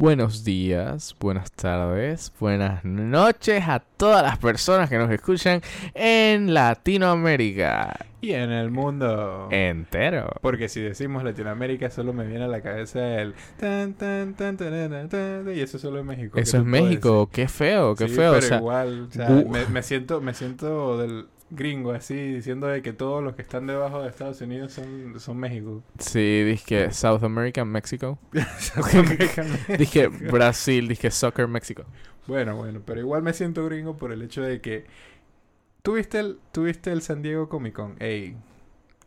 [0.00, 5.60] Buenos días, buenas tardes, buenas noches a todas las personas que nos escuchan
[5.92, 9.48] en Latinoamérica Y en el mundo.
[9.50, 10.30] entero.
[10.40, 13.34] Porque si decimos Latinoamérica, solo me viene a la cabeza el.
[13.58, 16.32] Tan, tan, tan, tarara, tan, y eso solo es México.
[16.34, 18.08] ¿qué Eso es México, qué feo, qué?
[18.08, 18.30] Sí, feo.
[18.30, 22.66] O Pero sea, igual, o sea, me, me siento, me siento del gringo así, diciendo
[22.66, 25.82] de que todos los que están debajo de Estados Unidos son, son México.
[25.98, 28.18] sí, dije South America, México.
[29.78, 31.84] Dije, Brasil, dije Soccer, México.
[32.26, 34.86] bueno, bueno, pero igual me siento gringo por el hecho de que.
[35.82, 37.96] ¿Tuviste el, tuviste el San Diego Comic Con?
[38.00, 38.36] Ey,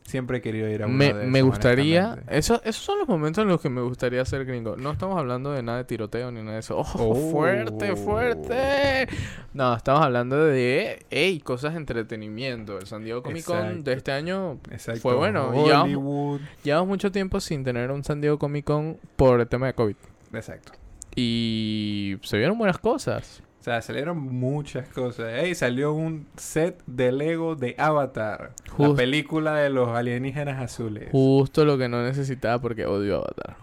[0.05, 3.41] siempre he querido ir a uno Me, de me gustaría, eso, esos son los momentos
[3.41, 4.75] en los que me gustaría ser gringo.
[4.75, 6.77] No estamos hablando de nada de tiroteo ni nada de eso.
[6.77, 7.31] ¡Oh, Oh.
[7.31, 9.07] fuerte, fuerte!
[9.53, 12.77] No, estamos hablando de, hey, cosas de entretenimiento.
[12.77, 13.83] El San Diego Comic Con Exacto.
[13.83, 15.01] de este año Exacto.
[15.01, 15.51] fue bueno.
[15.65, 19.73] Llevamos, llevamos mucho tiempo sin tener un San Diego Comic Con por el tema de
[19.73, 19.95] COVID.
[20.33, 20.73] Exacto.
[21.15, 23.41] Y se vieron buenas cosas.
[23.63, 25.35] O sea, salieron muchas cosas.
[25.41, 28.51] Ey, salió un set de Lego de Avatar.
[28.77, 31.07] la Just- película de los alienígenas azules.
[31.13, 33.55] Justo lo que no necesitaba porque odio Avatar.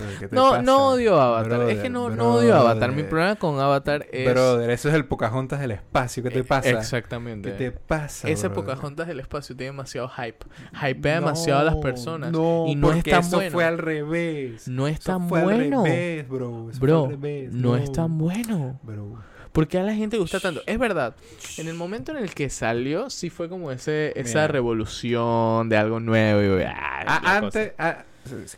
[0.00, 0.62] Brother, ¿qué te No, pasa?
[0.62, 1.70] no odio Avatar.
[1.70, 2.92] es que no, no odio Avatar.
[2.92, 4.30] Mi problema con Avatar es...
[4.32, 6.22] Brother, eso es el Pocahontas del espacio.
[6.22, 6.70] ¿Qué te Eh, pasa?
[6.70, 7.50] Exactamente.
[7.52, 8.28] ¿Qué te pasa?
[8.28, 8.64] Ese brother?
[8.74, 10.38] Pocahontas del espacio tiene demasiado hype.
[10.72, 12.32] Hypea demasiado a las personas.
[12.32, 13.50] No, y no es tan eso bueno.
[13.52, 14.66] fue al revés.
[14.68, 15.80] No es Eso tan fue bueno.
[15.80, 16.70] al revés, bro.
[16.70, 17.52] Eso fue Bro, al revés.
[17.52, 18.78] no es tan bueno.
[18.82, 19.18] Bro.
[19.52, 20.62] ¿Por qué a la gente le gusta tanto?
[20.64, 21.16] Es verdad.
[21.58, 24.46] En el momento en el que salió, sí fue como ese, esa Mira.
[24.48, 26.60] revolución de algo nuevo.
[26.60, 28.04] Y, ah, Ah, antes, ah,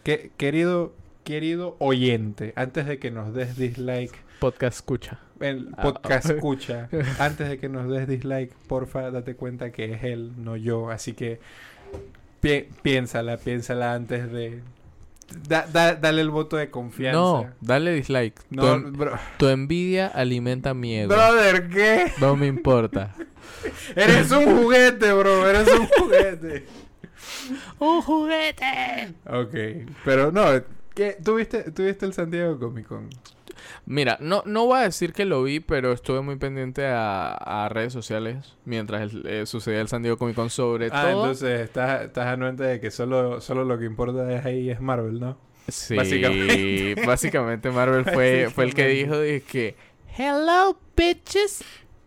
[0.03, 0.93] que- querido,
[1.25, 5.19] querido oyente, antes de que nos des dislike, Podcast escucha.
[5.41, 6.33] el Ah, podcast ah.
[6.34, 10.91] escucha, antes de que nos des dislike, porfa, date cuenta que es él, no yo,
[10.91, 11.41] así que
[12.41, 14.61] pi- piénsala, piénsala antes de...
[15.48, 17.19] da- da- dale el voto de confianza.
[17.20, 18.35] No, dale dislike.
[18.48, 21.08] tu, No, en- bro- tu envidia alimenta miedo.
[21.08, 22.13] brother, ¿qué?
[22.20, 23.14] No me importa.
[23.97, 26.67] Eres un juguete, bro, eres un juguete.
[27.79, 29.14] ¡Un juguete!
[29.29, 30.42] Ok, pero no,
[30.95, 31.17] ¿qué?
[31.25, 33.08] ¿Tuviste, ¿tuviste el Santiago Comic Con?
[33.86, 37.33] Mira, no, no voy a decir que lo vi, pero estuve muy pendiente a,
[37.64, 41.11] a redes sociales mientras el- eh, sucedía el San Diego Comic Con sobre Ah, todo.
[41.11, 45.20] entonces estás, estás anuente de que solo, solo lo que importa es ahí es Marvel,
[45.20, 45.39] ¿no?
[45.69, 47.07] Sí, básicamente.
[47.07, 49.77] básicamente, Marvel fue, fue el que dijo de que
[50.19, 51.64] Hello bitches.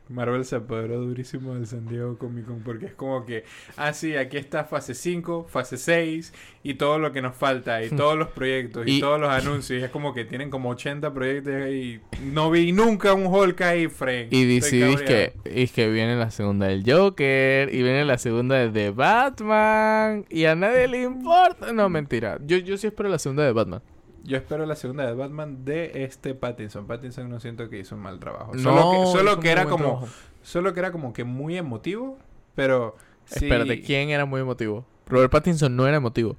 [0.09, 3.43] Marvel se apoderó durísimo del San Diego Comic Con porque es como que,
[3.77, 6.33] ah, sí, aquí está fase 5, fase 6
[6.63, 9.81] y todo lo que nos falta y todos los proyectos y, Y- todos los anuncios.
[9.81, 13.87] Y es como que tienen como 80 proyectos y no vi nunca un Hulk ahí,
[13.87, 14.27] Frank.
[14.31, 18.69] Y dice que, es que viene la segunda del Joker y viene la segunda de
[18.69, 21.73] The Batman y a nadie le importa.
[21.73, 22.37] No, mentira.
[22.45, 23.81] Yo, yo sí espero la segunda de Batman.
[24.25, 26.87] Yo espero la segunda de Batman de este Pattinson.
[26.87, 28.51] Pattinson no siento que hizo un mal trabajo.
[28.55, 29.05] No, solo que,
[29.37, 29.83] solo era como...
[29.83, 30.07] trabajo.
[30.41, 32.17] Solo que era como que muy emotivo,
[32.55, 32.95] pero...
[33.25, 34.85] sí- Espérate, ¿quién era muy emotivo?
[35.07, 36.35] Robert Pattinson no era emotivo.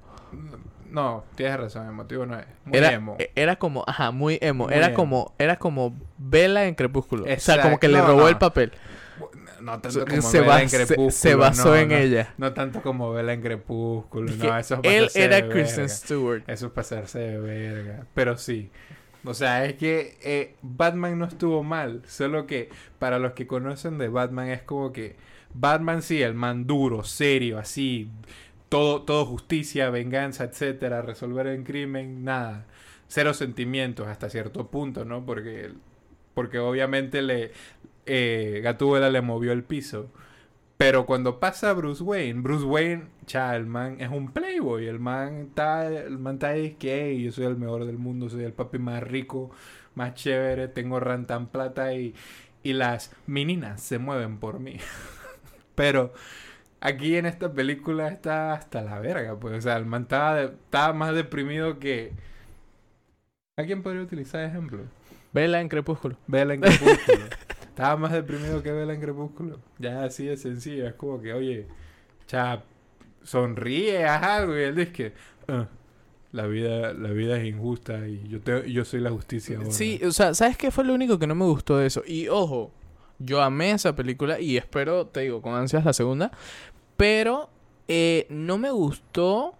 [0.89, 2.45] No, tienes razón, emotivo no es.
[2.65, 3.15] Muy Era, emo.
[3.19, 4.65] e- era como, ajá, muy emo.
[4.65, 4.95] Muy era emo.
[4.95, 7.23] como, era como Bella en Crepúsculo.
[7.25, 8.27] O sea, como que le No, robó no.
[8.29, 8.71] el papel.
[9.61, 11.11] No tanto como se Bella bas- en Crepúsculo.
[11.11, 11.95] se basó no, en no.
[11.95, 12.33] ella.
[12.37, 14.31] No tanto como Bella en Crepúsculo.
[14.31, 15.89] Dije, No, eso es él era Kristen.
[15.89, 16.43] Stewart.
[16.47, 18.05] Eso es pasarse de verga.
[18.13, 18.69] Pero sí.
[19.23, 22.01] O sea, es que eh, Batman no estuvo mal.
[22.07, 22.69] Solo que
[22.99, 25.15] para los que conocen de Batman es como que
[25.53, 28.09] Batman sí, el man duro, serio, así.
[28.69, 31.01] Todo, todo justicia, venganza, etcétera.
[31.01, 32.65] Resolver el crimen, nada.
[33.07, 35.25] Cero sentimientos hasta cierto punto, ¿no?
[35.25, 35.71] Porque,
[36.33, 37.51] porque obviamente le,
[38.07, 40.09] eh, Gatúbela le movió el piso.
[40.77, 44.85] Pero cuando pasa Bruce Wayne, Bruce Wayne, cha, el man es un playboy.
[44.87, 48.29] El man está, el man está ahí que "Ey, yo soy el mejor del mundo,
[48.29, 49.49] soy el papi más rico,
[49.95, 52.13] más chévere, tengo rantan plata y,
[52.61, 54.77] y las meninas se mueven por mí.
[55.75, 56.13] Pero
[56.79, 59.57] aquí en esta película está hasta la verga, pues.
[59.57, 62.13] O sea, el man estaba, de- estaba más deprimido que...
[63.59, 64.83] ¿A quién podría utilizar ejemplo?
[65.33, 66.15] Bella en Crepúsculo.
[66.27, 67.25] Vela en Crepúsculo.
[67.77, 69.59] Estaba más deprimido que Vela en Crepúsculo.
[69.77, 70.87] Ya así de sencillo.
[70.87, 71.67] Es como que, oye,
[72.25, 72.63] cha,
[73.21, 74.57] sonríe, haz algo.
[74.57, 75.13] Y él dice que,
[75.47, 75.67] "Ah,
[76.31, 79.57] la vida, la vida es injusta y yo, te, yo soy la justicia.
[79.57, 79.69] ahora".
[79.69, 82.01] Sí, o sea, ¿sabes qué fue lo único que no me gustó de eso?
[82.07, 82.71] Y ojo,
[83.19, 86.31] yo amé esa película y espero, te digo, con ansias la segunda.
[86.95, 87.51] Pero
[87.87, 89.53] eh, no me gustó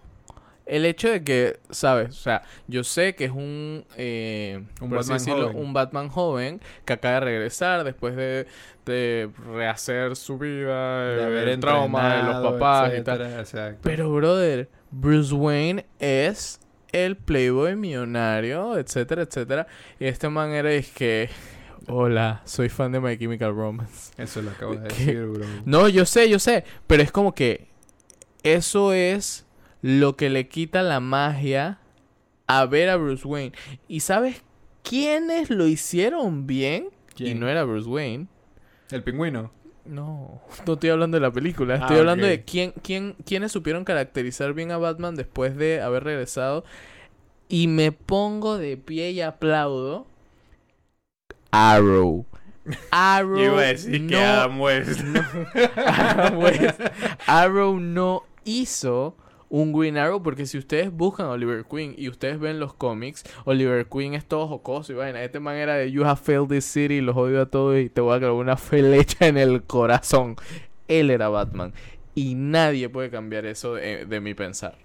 [0.68, 2.10] el hecho de que, ¿sabes?
[2.10, 5.58] O sea, yo sé que es un, eh, Un Batman decirlo, joven.
[5.66, 8.48] un Batman joven que acaba de regresar después de,
[8.86, 13.22] de rehacer su vida, De el haber trauma de los papás y tal.
[13.22, 13.80] Exacto.
[13.84, 16.60] Pero, brother, Bruce Wayne es
[16.92, 19.68] el playboy millonario, etcétera, etcétera.
[20.00, 21.30] Y este man era es que,
[21.88, 24.14] hola, soy fan de My Chemical Romance.
[24.18, 25.46] Eso lo acabo de decir, bro.
[25.66, 27.68] No, yo sé, yo sé, pero es como que
[28.44, 29.46] eso es
[29.82, 31.80] lo que le quita la magia
[32.48, 33.54] a ver a Bruce Wayne.
[33.88, 34.42] ¿Y sabes
[34.84, 36.90] quiénes lo hicieron bien?
[37.18, 38.28] Y no era Bruce Wayne.
[38.92, 39.52] El pingüino.
[39.86, 41.76] No, no estoy hablando de la película.
[41.76, 46.04] Ah, Estoy hablando de quién, quién, quiénes supieron caracterizar bien a Batman después de haber
[46.04, 46.64] regresado.
[47.50, 50.06] Y me pongo de pie y aplaudo.
[51.52, 52.26] Arrow.
[52.92, 53.38] Arrow.
[53.40, 55.00] Yo iba a decir que no- Adam West.
[55.78, 56.82] Adam West.
[57.26, 59.16] Arrow no hizo
[59.50, 63.24] un Green Arrow porque si ustedes buscan a Oliver Queen y ustedes ven los cómics,
[63.46, 65.24] Oliver Queen es todo jocoso y vaina.
[65.24, 68.02] Este man era de You have failed this city, los odio a todos y te
[68.02, 70.36] voy a clavar una flecha en el corazón.
[70.88, 71.74] Él era Batman
[72.16, 74.76] y nadie puede cambiar eso de, de mi pensar.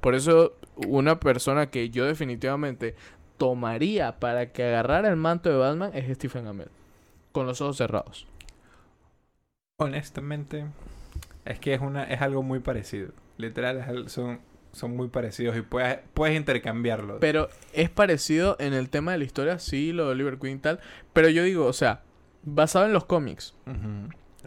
[0.00, 0.56] Por eso
[0.88, 2.94] una persona que yo definitivamente
[3.36, 6.70] tomaría para que agarrara el manto de Batman es Stephen Amell.
[7.32, 8.26] Con los ojos cerrados.
[9.78, 10.66] Honestamente,
[11.44, 13.12] es que es una es algo muy parecido.
[13.40, 14.40] Literal, son,
[14.72, 17.18] son muy parecidos y puedes, puedes intercambiarlos.
[17.20, 20.60] Pero es parecido en el tema de la historia, sí, lo de Oliver Queen y
[20.60, 20.80] tal.
[21.12, 22.02] Pero yo digo, o sea,
[22.42, 23.54] basado en los cómics,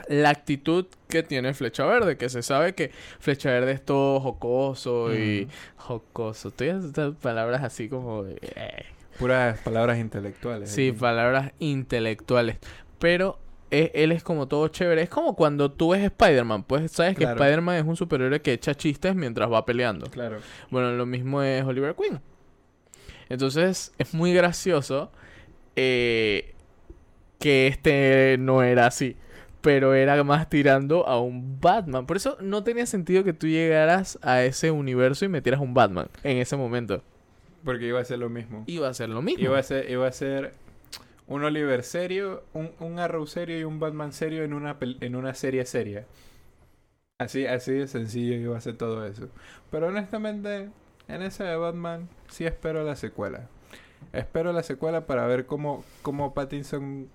[0.08, 5.14] la actitud que tiene Flecha Verde, que se sabe que Flecha Verde es todo jocoso
[5.14, 5.48] y
[5.78, 6.50] jocoso.
[6.50, 8.86] Estoy haciendo palabras así como eh,
[9.20, 10.72] Puras palabras intelectuales.
[10.72, 10.98] Sí, aquí.
[10.98, 12.58] palabras intelectuales.
[13.00, 13.38] Pero
[13.74, 15.02] e- él es como todo chévere.
[15.02, 16.64] Es como cuando tú ves Spider-Man.
[16.64, 17.24] Pues sabes que.
[17.24, 20.06] Spider-Man es un superhéroe que echa chistes mientras va peleando.
[20.08, 20.38] Claro.
[20.70, 22.22] Bueno, lo mismo es Oliver Queen.
[23.30, 25.12] Entonces, es muy gracioso
[25.76, 26.54] eh,
[27.40, 29.18] que este no era así.
[29.62, 32.06] Pero era más tirando a un Batman.
[32.06, 36.10] Por eso no tenía sentido que tú llegaras a ese universo y metieras un Batman
[36.24, 37.02] en ese momento.
[37.64, 38.66] Porque iba a ser lo mismo.
[38.68, 39.44] Iba a ser lo mismo.
[39.44, 40.54] Iba a ser, iba a ser
[41.28, 45.34] un Oliver serio, un, un Arrow serio y un Batman serio en una, en una
[45.34, 46.06] serie seria.
[47.20, 49.30] Así, así de sencillo iba a todo eso.
[49.72, 50.70] Pero honestamente,
[51.08, 53.48] en esa de Batman, sí espero la secuela.
[54.14, 57.10] Espero la secuela para ver cómo, cómo Pattinson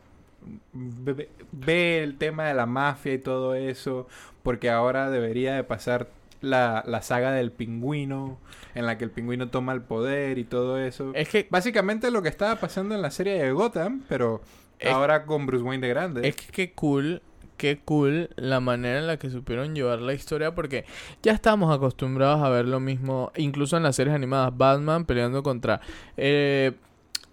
[0.72, 4.08] ve- ve el tema de la mafia y todo eso.
[4.42, 6.08] Porque ahora debería de pasar
[6.40, 8.38] la, la saga del pingüino,
[8.74, 11.12] en la que el pingüino toma el poder y todo eso.
[11.14, 14.40] Es que Básicamente lo que estaba pasando en la serie de Gotham, pero
[14.78, 16.28] Es- ahora con Bruce Wayne de grande.
[16.28, 17.22] Es que qué cool,
[17.56, 20.84] qué cool la manera en la que supieron llevar la historia porque
[21.22, 25.80] ya estamos acostumbrados a ver lo mismo, incluso en las series animadas, Batman peleando contra
[26.16, 26.72] eh,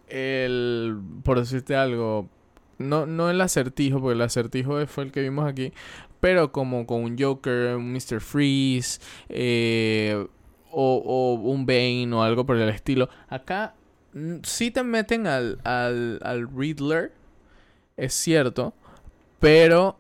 [0.07, 2.29] el, por decirte algo,
[2.77, 5.73] no, no el acertijo, porque el acertijo fue el que vimos aquí,
[6.25, 8.19] pero como con un Joker, un Mr.
[8.19, 8.99] Freeze,
[9.29, 10.25] eh,
[10.71, 13.09] o, o un Bane o algo por el estilo.
[13.29, 13.75] Acá
[14.13, 17.11] mm, sí te meten al, al, al Riddler,
[17.95, 18.73] es cierto,
[19.39, 19.99] pero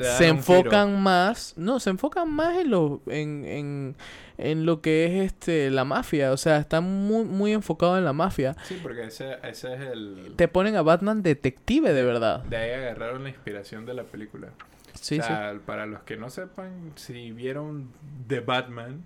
[0.00, 3.96] se enfocan más, no, se enfocan más en lo, en, en,
[4.38, 8.12] en lo que es este la mafia, o sea, están muy, muy enfocados en la
[8.12, 8.54] mafia.
[8.62, 10.34] Sí, porque ese, ese es el...
[10.36, 12.44] Te ponen a Batman detective de verdad.
[12.44, 14.52] De ahí agarraron la inspiración de la película.
[14.96, 17.88] Sí, o sea, para los que no sepan, si vieron
[18.26, 19.04] The Batman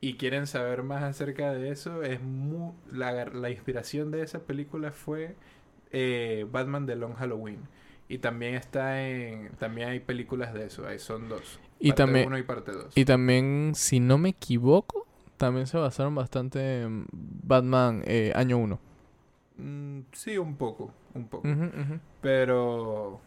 [0.00, 4.92] y quieren saber más acerca de eso, es mu- la, la inspiración de esa película
[4.92, 5.36] fue
[5.92, 7.58] eh, Batman de Long Halloween.
[8.08, 9.50] Y también está en...
[9.58, 11.58] También hay películas de eso, ahí son dos.
[11.80, 12.92] Y parte también- 1 y parte 2.
[12.96, 15.06] Y también, si no me equivoco,
[15.36, 18.78] también se basaron bastante en Batman eh, año 1.
[19.58, 21.48] Mm, sí, un poco, un poco.
[22.20, 23.20] Pero,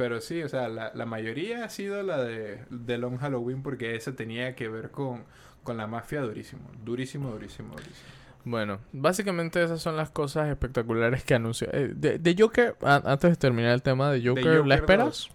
[0.00, 3.96] pero sí, o sea, la, la mayoría ha sido la de, de Long Halloween porque
[3.96, 5.24] esa tenía que ver con,
[5.62, 8.08] con la mafia durísimo, durísimo, durísimo, durísimo.
[8.46, 11.68] Bueno, básicamente esas son las cosas espectaculares que anunció.
[11.74, 15.28] Eh, de, de Joker, a- antes de terminar el tema de Joker, Joker ¿la esperas?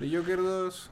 [0.00, 0.90] De Joker 2,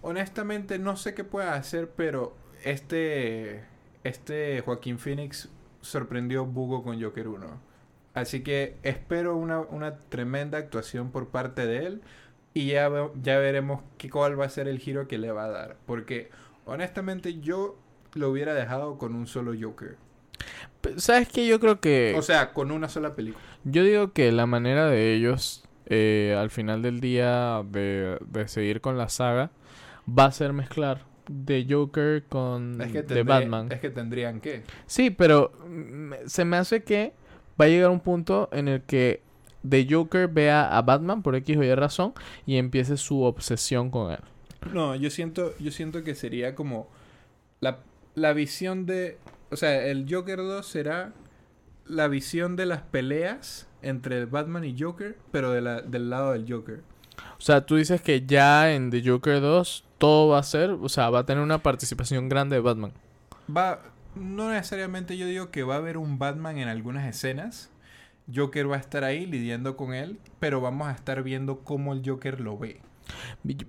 [0.00, 3.62] honestamente no sé qué pueda hacer, pero este,
[4.04, 5.50] este Joaquín Phoenix
[5.82, 7.69] sorprendió Bugo con Joker 1.
[8.14, 12.02] Así que espero una, una tremenda actuación por parte de él
[12.54, 12.90] y ya,
[13.22, 15.76] ya veremos qué, cuál va a ser el giro que le va a dar.
[15.86, 16.30] Porque
[16.64, 17.78] honestamente yo
[18.14, 19.96] lo hubiera dejado con un solo Joker.
[20.96, 21.46] ¿Sabes qué?
[21.46, 22.14] Yo creo que...
[22.16, 23.44] O sea, con una sola película.
[23.64, 28.80] Yo digo que la manera de ellos, eh, al final del día, de, de seguir
[28.80, 29.50] con la saga,
[30.08, 33.70] va a ser mezclar de Joker con Es que, de Batman.
[33.70, 34.62] es que tendrían que.
[34.86, 37.12] Sí, pero mm, se me hace que
[37.60, 39.22] va a llegar un punto en el que
[39.62, 42.14] de Joker vea a Batman por X o Y razón
[42.46, 44.20] y empiece su obsesión con él.
[44.72, 46.88] No, yo siento, yo siento que sería como
[47.60, 47.80] la
[48.14, 49.18] la visión de...
[49.50, 51.12] O sea, el Joker 2 será
[51.86, 56.50] la visión de las peleas entre Batman y Joker, pero de la, del lado del
[56.50, 56.82] Joker.
[57.38, 60.88] O sea, tú dices que ya en The Joker 2 todo va a ser, o
[60.88, 62.92] sea, va a tener una participación grande de Batman.
[63.54, 63.82] Va,
[64.14, 67.70] no necesariamente yo digo que va a haber un Batman en algunas escenas.
[68.32, 72.02] Joker va a estar ahí lidiando con él, pero vamos a estar viendo cómo el
[72.04, 72.80] Joker lo ve.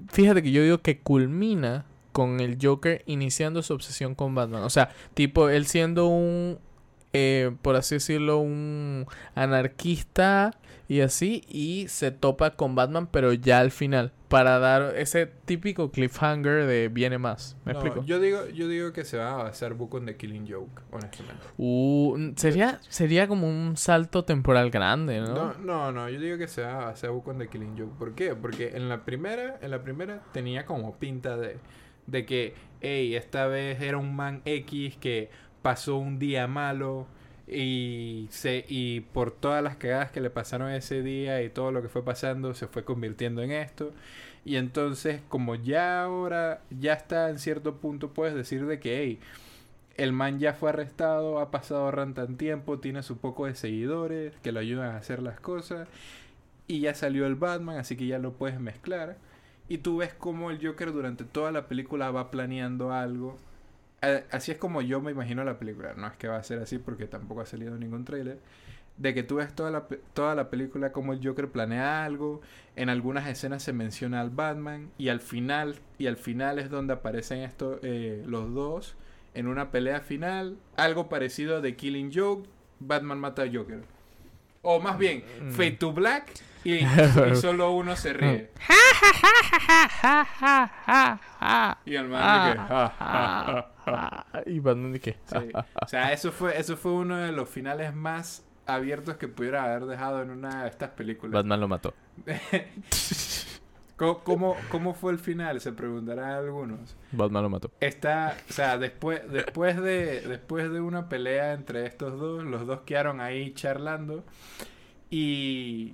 [0.09, 4.63] Fíjate que yo digo que culmina con el Joker iniciando su obsesión con Batman.
[4.63, 6.59] O sea, tipo, él siendo un,
[7.13, 10.57] eh, por así decirlo, un anarquista
[10.91, 15.89] y así, y se topa con Batman, pero ya al final, para dar ese típico
[15.89, 17.55] cliffhanger de viene más.
[17.63, 18.05] ¿Me No, explico?
[18.05, 21.41] Yo digo, yo digo que se va a basar Book on the Killing Joke, honestamente.
[21.57, 25.33] Uh, sería, sería como un salto temporal grande, ¿no?
[25.33, 27.93] No, no, no, yo digo que se va a basar Book on the Killing Joke.
[27.97, 28.35] ¿Por qué?
[28.35, 31.55] Porque en la primera, en la primera tenía como pinta de,
[32.05, 35.29] de que, hey, esta vez era un man X que
[35.61, 37.07] pasó un día malo
[37.51, 41.81] y se y por todas las cagadas que le pasaron ese día y todo lo
[41.81, 43.91] que fue pasando se fue convirtiendo en esto.
[44.45, 49.19] Y entonces como ya ahora ya está en cierto punto puedes decir de que hey,
[49.97, 54.51] el man ya fue arrestado, ha pasado rantan tiempo, tiene su poco de seguidores que
[54.53, 55.89] lo ayudan a hacer las cosas
[56.67, 59.17] y ya salió el Batman, así que ya lo puedes mezclar.
[59.67, 63.37] Y tú ves como el Joker durante toda la película va planeando algo
[64.31, 65.93] así es como yo me imagino la película.
[65.95, 68.39] No es que va a ser así porque tampoco ha salido ningún tráiler.
[68.97, 72.41] De que tú ves toda la, toda la película como el Joker planea algo.
[72.75, 74.91] En algunas escenas se menciona al Batman.
[74.97, 78.95] Y al final, y al final es donde aparecen estos eh, los dos.
[79.33, 80.57] En una pelea final.
[80.77, 82.47] Algo parecido a The Killing Joke.
[82.79, 83.81] Batman mata a Joker.
[84.61, 85.51] O más bien, Mm.
[85.51, 86.31] Fade to Black.
[86.63, 86.73] Y,
[87.31, 88.49] y solo uno se ríe.
[91.85, 93.70] Y el man que, "Ja, ja, ja, ja".
[94.45, 95.17] y Batman de qué?
[95.25, 95.37] Sí.
[95.81, 99.85] O sea, eso fue, eso fue uno de los finales más abiertos que pudiera haber
[99.85, 101.33] dejado en una de estas películas.
[101.33, 101.93] Batman lo mató.
[104.01, 105.61] ¿Cómo, cómo, cómo fue el final?
[105.61, 106.95] Se preguntarán algunos.
[107.11, 107.71] Batman lo mató.
[107.79, 112.81] Está, o sea, después, después, de, después de una pelea entre estos dos, los dos
[112.81, 114.23] quedaron ahí charlando.
[115.11, 115.93] Y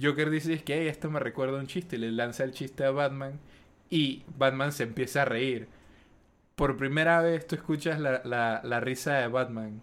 [0.00, 1.96] Joker dice es que "Ey, esto me recuerda a un chiste.
[1.96, 3.40] Y le lanza el chiste a Batman.
[3.88, 5.68] Y Batman se empieza a reír.
[6.58, 9.82] Por primera vez tú escuchas la, la, la risa de Batman.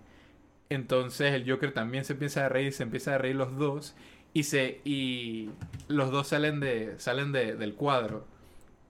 [0.69, 3.95] Entonces el Joker también se empieza a reír, se empieza a reír los dos.
[4.33, 4.81] Y se.
[4.85, 5.51] Y
[5.89, 6.95] los dos salen de.
[6.99, 8.27] salen de- del cuadro.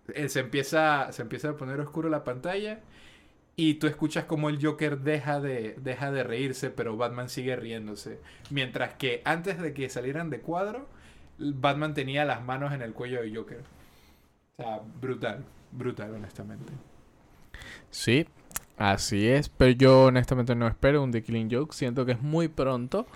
[0.10, 1.12] Eh, se empieza.
[1.13, 2.82] Se empieza a poner oscuro la pantalla.
[3.58, 8.20] Y tú escuchas como el Joker deja de, deja de reírse, pero Batman sigue riéndose.
[8.50, 10.88] Mientras que antes de que salieran de cuadro,
[11.39, 13.63] Batman tenía las manos en el cuello de Joker.
[14.58, 16.74] O sea, brutal, brutal, honestamente.
[17.92, 18.28] Sí,
[18.78, 19.50] así es.
[19.50, 21.74] Pero yo honestamente no espero un The Killing Joke.
[21.76, 23.08] Siento que es muy pronto.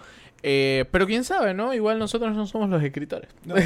[0.41, 1.73] Eh, pero quién sabe, ¿no?
[1.73, 3.29] Igual nosotros no somos los escritores.
[3.45, 3.55] No.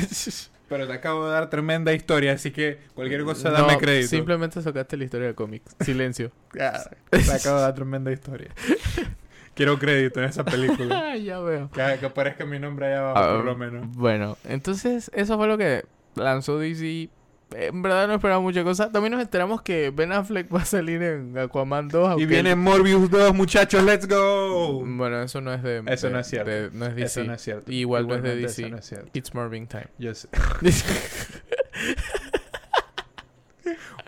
[0.69, 4.07] Pero te acabo de dar tremenda historia, así que cualquier cosa dame No, crédito.
[4.07, 5.75] Simplemente sacaste la historia de cómics.
[5.81, 6.31] Silencio.
[6.59, 8.49] Ah, Te acabo de dar tremenda historia.
[9.55, 11.15] Quiero crédito en esa película.
[11.17, 11.69] Ya veo.
[11.69, 13.95] Que, que aparezca mi nombre allá abajo, Ah, por lo menos.
[13.95, 17.09] Bueno, entonces eso fue lo que lanzó DC.
[17.55, 18.91] En verdad no esperaba mucha cosa.
[18.91, 22.19] También nos enteramos que Ben Affleck va a salir en Aquaman 2.
[22.21, 24.83] Y viene él- Morbius 2, muchachos, let's go.
[24.85, 25.83] Bueno, eso no es de...
[25.87, 26.49] Eso de- no es cierto.
[26.49, 27.05] de- no es DC.
[27.21, 27.71] Eso no es cierto.
[27.71, 28.61] Igual no es de Igualmente DC.
[28.63, 29.09] Eso no es cierto.
[29.13, 29.87] It's Marvin Time.
[29.97, 30.27] Yo sé.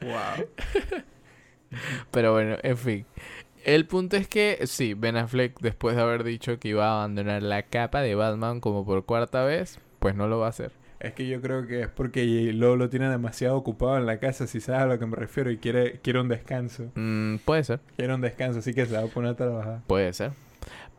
[0.01, 0.45] wow.
[2.11, 3.05] Pero bueno, en fin.
[3.63, 7.41] El punto es que, sí, Ben Affleck, después de haber dicho que iba a abandonar
[7.41, 10.71] la capa de Batman como por cuarta vez, pues no lo va a hacer.
[11.05, 14.47] Es que yo creo que es porque Lo lo tiene demasiado ocupado en la casa,
[14.47, 16.91] si sabes a lo que me refiero, y quiere, quiere un descanso.
[16.95, 19.81] Mm, puede ser, Quiere un descanso, así que se va a poner a trabajar.
[19.87, 20.31] puede ser.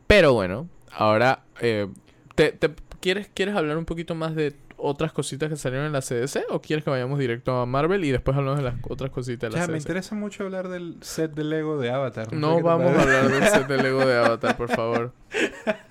[0.06, 1.88] Pero bueno, ahora, eh,
[2.34, 2.70] ¿te, te-
[3.00, 6.60] quieres, ¿quieres hablar un poquito más de otras cositas que salieron en la CDC o
[6.60, 9.62] quieres que vayamos directo a Marvel y después hablamos de las otras cositas de la
[9.64, 9.82] Ya, me CDC?
[9.88, 12.32] interesa mucho hablar del set de Lego de Avatar.
[12.32, 15.12] No vamos a hablar del set de Lego de Avatar, por favor.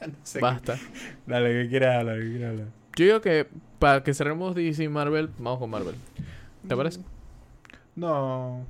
[0.08, 0.78] No sé qué- Basta.
[1.26, 2.68] Dale, que quieras hablar, que quieras hablar.
[2.96, 3.48] Yo digo que
[3.80, 5.96] para que cerremos DC Marvel, vamos con Marvel.
[6.68, 7.00] ¿Te parece?
[7.96, 8.66] No.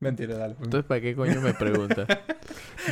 [0.00, 0.54] Mentira, dale.
[0.60, 2.06] Entonces, ¿para qué coño me preguntas?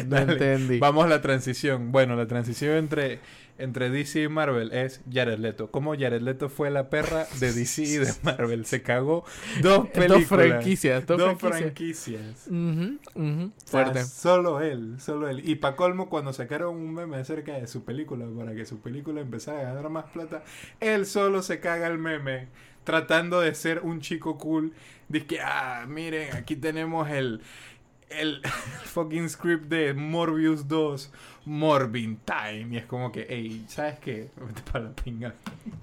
[0.06, 0.32] No Dale.
[0.34, 0.78] entendí.
[0.78, 1.90] Vamos a la transición.
[1.90, 3.18] Bueno, la transición entre,
[3.60, 5.70] entre DC y Marvel es Jared Leto.
[5.70, 8.64] ¿Cómo Jared Leto fue la perra de DC y de Marvel?
[8.66, 9.24] Se cagó
[9.62, 10.20] dos películas.
[10.20, 12.46] Dos franquicias, dos, Dos franquicias.
[12.46, 12.48] franquicias.
[13.14, 14.04] O sea, Fuerte.
[14.04, 15.48] solo él, solo él.
[15.48, 19.20] Y pa' colmo, cuando sacaron un meme acerca de su película, para que su película
[19.20, 20.42] empezara a ganar más plata,
[20.80, 22.48] él solo se caga el meme,
[22.84, 24.72] tratando de ser un chico cool.
[25.08, 27.40] Dice que, ah, miren, aquí tenemos el,
[28.10, 28.40] el
[28.84, 31.12] fucking script de Morbius 2,
[31.46, 32.68] Morbin Time.
[32.72, 34.30] Y es como que, hey, ¿sabes qué?
[34.36, 35.34] Vete para la pinga.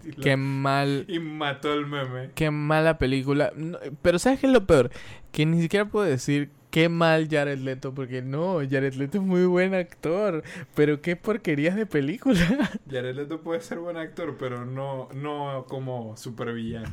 [0.04, 1.06] Y lo- Qué mal.
[1.08, 2.32] Y mató el meme.
[2.36, 3.52] Qué mala película.
[3.56, 4.92] No, pero ¿sabes qué es lo peor?
[5.32, 7.94] Que ni siquiera puedo decir qué mal Jared Leto.
[7.94, 10.44] Porque no, Jared Leto es muy buen actor.
[10.76, 12.40] Pero qué porquerías de película.
[12.90, 16.90] Jared Leto puede ser buen actor, pero no, no como supervillano.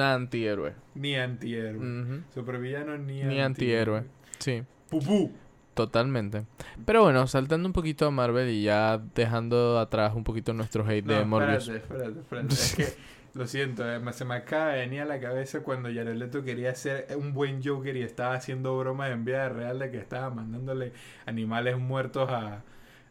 [0.00, 0.74] Antihéroe.
[0.94, 1.78] Ni antihéroe.
[1.78, 2.22] Ujú.
[2.34, 4.04] Supervillano ni, Ni antihéroe.
[4.38, 4.62] Sí.
[4.90, 5.32] Pupú.
[5.74, 6.46] Totalmente.
[6.86, 11.04] Pero bueno, saltando un poquito a Marvel y ya dejando atrás un poquito nuestro hate
[11.04, 11.68] de Morbius.
[11.68, 12.54] espérate, espérate, espérate.
[12.54, 12.86] Es que,
[13.34, 16.74] lo siento, eh, se me acaba de venir a la cabeza cuando Jared Leto quería
[16.74, 20.92] ser un buen Joker y estaba haciendo bromas en vida real de que estaba mandándole
[21.26, 22.62] animales muertos a,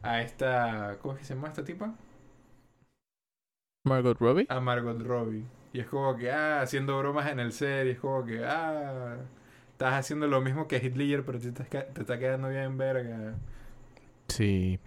[0.01, 0.98] a esta...
[1.04, 1.94] ¿Cómo es que se llama esta tipa?
[3.86, 4.48] Margot Robbie.
[4.50, 5.46] A Margot Robbie.
[5.75, 9.17] Y es como que, ah, haciendo bromas en el set y es como que, ah,
[9.72, 13.34] estás haciendo lo mismo que Ledger, pero te, estás te está quedando bien en verga.
[14.29, 14.79] Sí.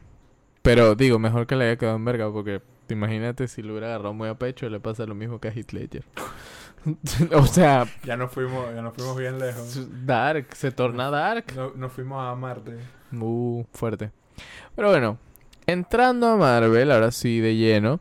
[0.62, 3.88] Pero digo, mejor que le haya quedado en verga porque te imagínate si lo hubiera
[3.88, 6.04] agarrado muy a pecho le pasa lo mismo que a Ledger.
[7.35, 9.87] o sea, Ya nos fuimos, ya nos fuimos bien lejos.
[10.07, 11.52] Dark, se torna Dark.
[11.54, 12.78] No, nos fuimos a Marte.
[13.12, 14.11] Uh, fuerte.
[14.75, 15.18] Pero bueno,
[15.66, 18.00] entrando a Marvel, ahora sí de lleno,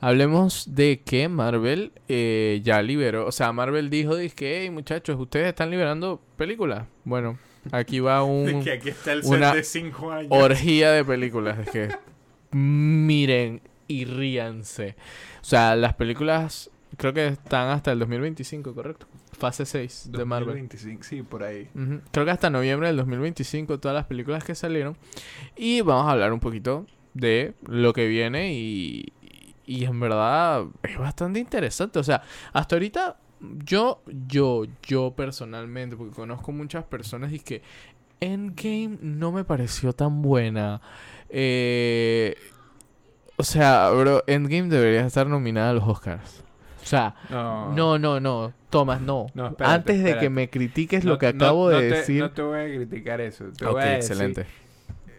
[0.00, 5.48] hablemos de que Marvel eh, ya liberó, o sea, Marvel dijo, que, hey muchachos, ustedes
[5.48, 6.86] están liberando películas.
[7.04, 7.38] Bueno,
[7.72, 10.28] aquí va un que aquí está el una set de 5 años.
[10.32, 11.58] orgía de películas.
[11.58, 11.88] Es que
[12.50, 14.96] miren y ríanse.
[15.40, 19.06] O sea, las películas creo que están hasta el 2025, ¿correcto?
[19.32, 20.48] Fase 6 de Marvel.
[20.48, 21.68] 2025, sí, por ahí.
[22.10, 24.96] Creo que hasta noviembre del 2025 todas las películas que salieron.
[25.56, 29.12] Y vamos a hablar un poquito de lo que viene y,
[29.66, 31.98] y en verdad es bastante interesante.
[31.98, 33.16] O sea, hasta ahorita
[33.64, 37.62] yo, yo, yo personalmente, porque conozco muchas personas y que
[38.20, 40.80] Endgame no me pareció tan buena.
[41.28, 42.34] Eh,
[43.36, 46.42] o sea, bro, Endgame debería estar nominada a los Oscars.
[46.82, 48.52] O sea, No, no, no, no.
[48.70, 49.26] Thomas, no.
[49.34, 52.20] No, espérate, Antes de que me critiques No- lo que acabo de te- decir.
[52.22, 53.46] No te voy a criticar eso.
[53.56, 54.46] Te ok, voy a decir, excelente.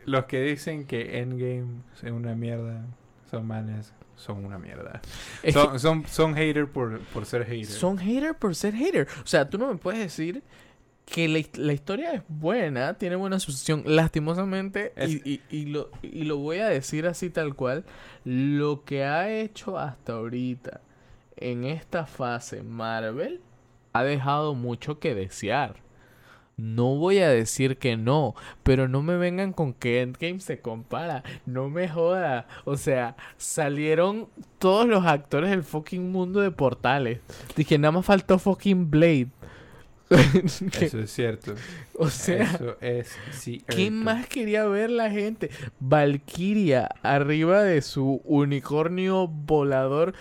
[0.05, 2.85] los que dicen que Endgame es una mierda
[3.29, 4.99] son manes, son una mierda.
[5.53, 7.67] Son, son, son hater por, por ser que hater.
[7.67, 9.07] son hater por ser hater.
[9.23, 10.43] O sea, tú no me puedes decir
[11.05, 13.83] que la, la historia es buena, tiene buena sucesión.
[13.85, 17.85] Lastimosamente, Es- y, y- y lo, y lo voy a decir así tal cual,
[18.25, 20.81] lo que ha hecho hasta ahorita
[21.37, 23.39] en esta fase Marvel
[23.93, 25.75] ha dejado mucho que desear.
[26.57, 31.23] No voy a decir que no, pero no me vengan con que Endgame se compara.
[31.45, 32.47] No me joda.
[32.65, 37.19] O sea, salieron todos los actores del fucking mundo de portales.
[37.55, 39.27] Dije, nada más faltó fucking Blade.
[40.09, 41.53] Eso es cierto.
[41.99, 43.75] o sea, Eso es cierto.
[43.75, 45.51] ¿qué más quería ver la gente?
[45.79, 50.15] Valkyria arriba de su unicornio volador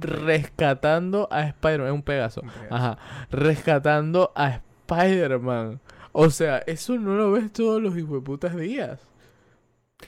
[0.00, 1.86] rescatando a Spider-Man.
[1.88, 2.40] Es un Pegaso.
[2.40, 2.74] Un Pegaso.
[2.74, 2.98] Ajá.
[3.30, 4.48] Rescatando a
[4.90, 5.80] Spider-Man.
[6.12, 9.00] O sea, eso no lo ves todos los hijueputas días.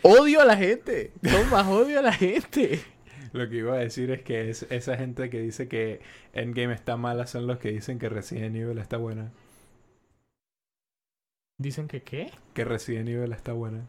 [0.03, 1.13] Odio a la gente.
[1.23, 2.81] Toma, odio a la gente.
[3.33, 6.01] Lo que iba a decir es que es esa gente que dice que
[6.33, 9.33] Endgame está mala son los que dicen que Resident Evil está buena.
[11.59, 12.31] Dicen que qué?
[12.55, 13.87] Que Resident Evil está buena.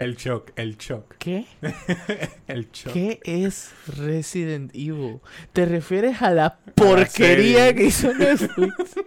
[0.00, 1.14] El shock, el shock.
[1.18, 1.44] ¿Qué?
[2.48, 2.92] el shock.
[2.92, 5.20] ¿Qué es Resident Evil?
[5.52, 8.74] ¿Te refieres a la porquería que hizo Netflix?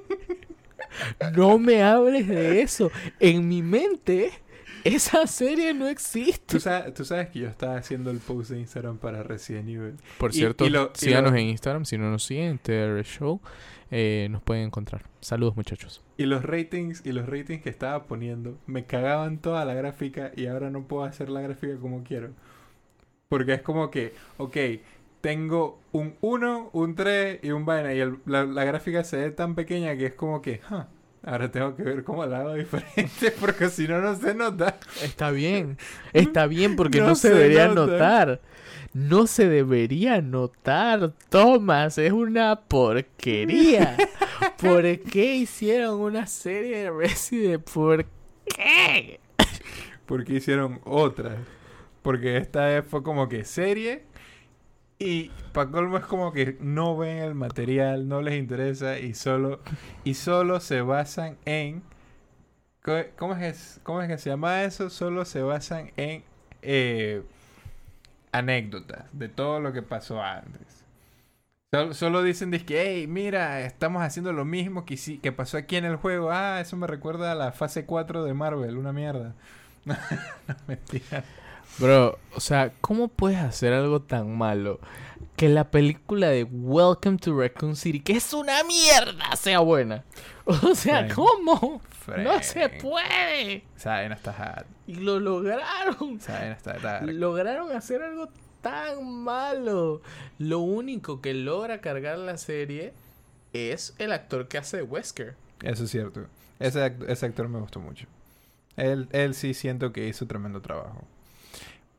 [1.35, 2.91] No me hables de eso.
[3.19, 4.31] En mi mente,
[4.83, 6.45] esa serie no existe.
[6.45, 9.95] ¿Tú sabes, tú sabes que yo estaba haciendo el post de Instagram para Resident Evil.
[10.19, 11.85] Por Y- cierto, y lo- y síganos lo- en Instagram.
[11.85, 13.41] Si no nos siguen, TR Show,
[13.95, 15.03] eh, nos pueden encontrar.
[15.19, 16.01] Saludos, muchachos.
[16.17, 20.47] Y los ratings y los ratings que estaba poniendo me cagaban toda la gráfica y
[20.47, 22.31] ahora no puedo hacer la gráfica como quiero.
[23.29, 24.57] Porque es como que, ok,
[25.21, 29.95] tengo un 1, un 3 y un vaina y la gráfica se ve tan pequeña
[29.95, 30.85] que es como que, "Huh,
[31.23, 34.77] ahora tengo que ver cómo la hago diferente porque si no, no se nota.
[35.01, 35.77] Está bien.
[36.13, 37.91] Está bien porque no, No se se debería nota.
[37.91, 38.41] notar.
[38.93, 41.97] No se debería notar, Thomas.
[41.97, 43.97] Es una porquería.
[44.61, 47.63] ¿Por qué hicieron una serie de Resident?
[47.71, 48.05] ¿Por
[48.45, 49.19] qué?
[50.05, 51.37] Porque hicieron otra.
[52.03, 54.03] Porque esta fue como que serie.
[55.05, 59.59] Y para colmo es como que no ven el material, no les interesa y solo,
[60.05, 61.83] y solo se basan en...
[63.17, 64.89] ¿Cómo es, ¿Cómo es que se llama eso?
[64.89, 66.23] Solo se basan en
[66.61, 67.21] eh,
[68.31, 70.85] anécdotas de todo lo que pasó antes.
[71.73, 75.85] Solo, solo dicen que, hey, mira, estamos haciendo lo mismo que, que pasó aquí en
[75.85, 76.31] el juego.
[76.31, 79.33] Ah, eso me recuerda a la fase 4 de Marvel, una mierda.
[79.85, 79.95] no,
[80.67, 81.25] mentira.
[81.79, 84.79] Bro, o sea, ¿cómo puedes hacer algo tan malo
[85.35, 90.03] que la película de Welcome to Raccoon City, que es una mierda, sea buena?
[90.45, 91.13] O sea, Frank.
[91.13, 91.81] ¿cómo?
[92.17, 93.63] No se puede.
[93.77, 94.65] Saben está hard.
[94.87, 96.19] Y lo lograron.
[96.19, 97.09] Saben dark.
[97.09, 98.27] Lograron hacer algo
[98.61, 100.01] tan malo.
[100.37, 102.91] Lo único que logra cargar la serie
[103.53, 105.35] es el actor que hace de Wesker.
[105.61, 106.25] Eso es cierto.
[106.59, 108.05] Ese, act- ese actor me gustó mucho.
[108.75, 111.07] Él, él sí siento que hizo tremendo trabajo.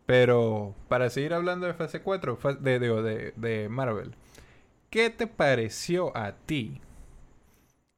[0.07, 4.15] Pero para seguir hablando de fase 4, fa- de, de, de Marvel,
[4.91, 6.81] ¿qué te pareció a ti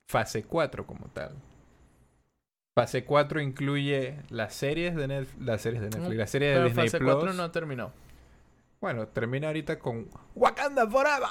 [0.09, 1.35] fase 4 como tal?
[2.77, 6.57] Fase 4 incluye las series de Netflix, las series de Netflix, Mm, las series de
[6.57, 7.15] Pero Disney fase Plus.
[7.15, 7.93] 4 no terminó.
[8.81, 11.29] Bueno, termina ahorita con Wakanda Forever.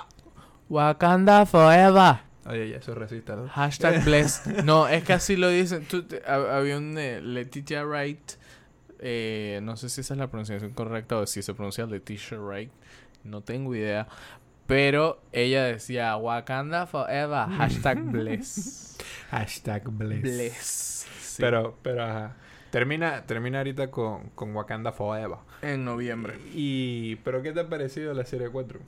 [0.67, 2.15] Wakanda Forever.
[2.47, 3.47] Oye, ya soy racista, ¿no?
[3.47, 4.63] Hashtag blessed.
[4.65, 5.85] No, es que así lo dicen.
[5.85, 8.31] Tú había un eh, Letitia Wright.
[8.99, 12.71] Eh, no sé si esa es la pronunciación correcta o si se pronuncia Letitia Wright.
[13.23, 14.07] No tengo idea.
[14.67, 17.47] Pero ella decía Wakanda Forever.
[17.57, 18.97] Hashtag bless.
[19.29, 20.21] Hashtag bless.
[20.21, 21.07] Bless.
[21.19, 21.41] Sí.
[21.41, 22.35] Pero, pero, ajá.
[22.71, 25.37] Termina, termina ahorita con, con Wakanda Forever.
[25.61, 26.37] En noviembre.
[26.53, 28.79] Y, pero ¿qué te ha parecido la serie 4?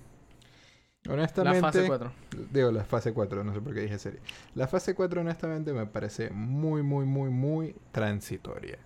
[1.08, 2.12] La Honestamente, fase 4.
[2.52, 4.20] digo la fase 4, no sé por qué dije serie.
[4.56, 8.78] La fase 4 honestamente me parece muy, muy, muy, muy transitoria.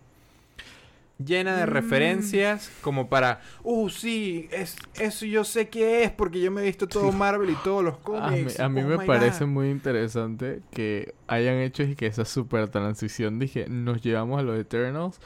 [1.25, 1.69] Llena de Mm.
[1.69, 6.65] referencias como para, uh, sí, es, eso yo sé qué es porque yo me he
[6.65, 8.59] visto todo Marvel y todos los A mí, cómics.
[8.59, 9.51] a mí Oh me parece God.
[9.51, 14.57] muy interesante que hayan hecho y que esa super transición dije, nos llevamos a los
[14.59, 15.19] Eternals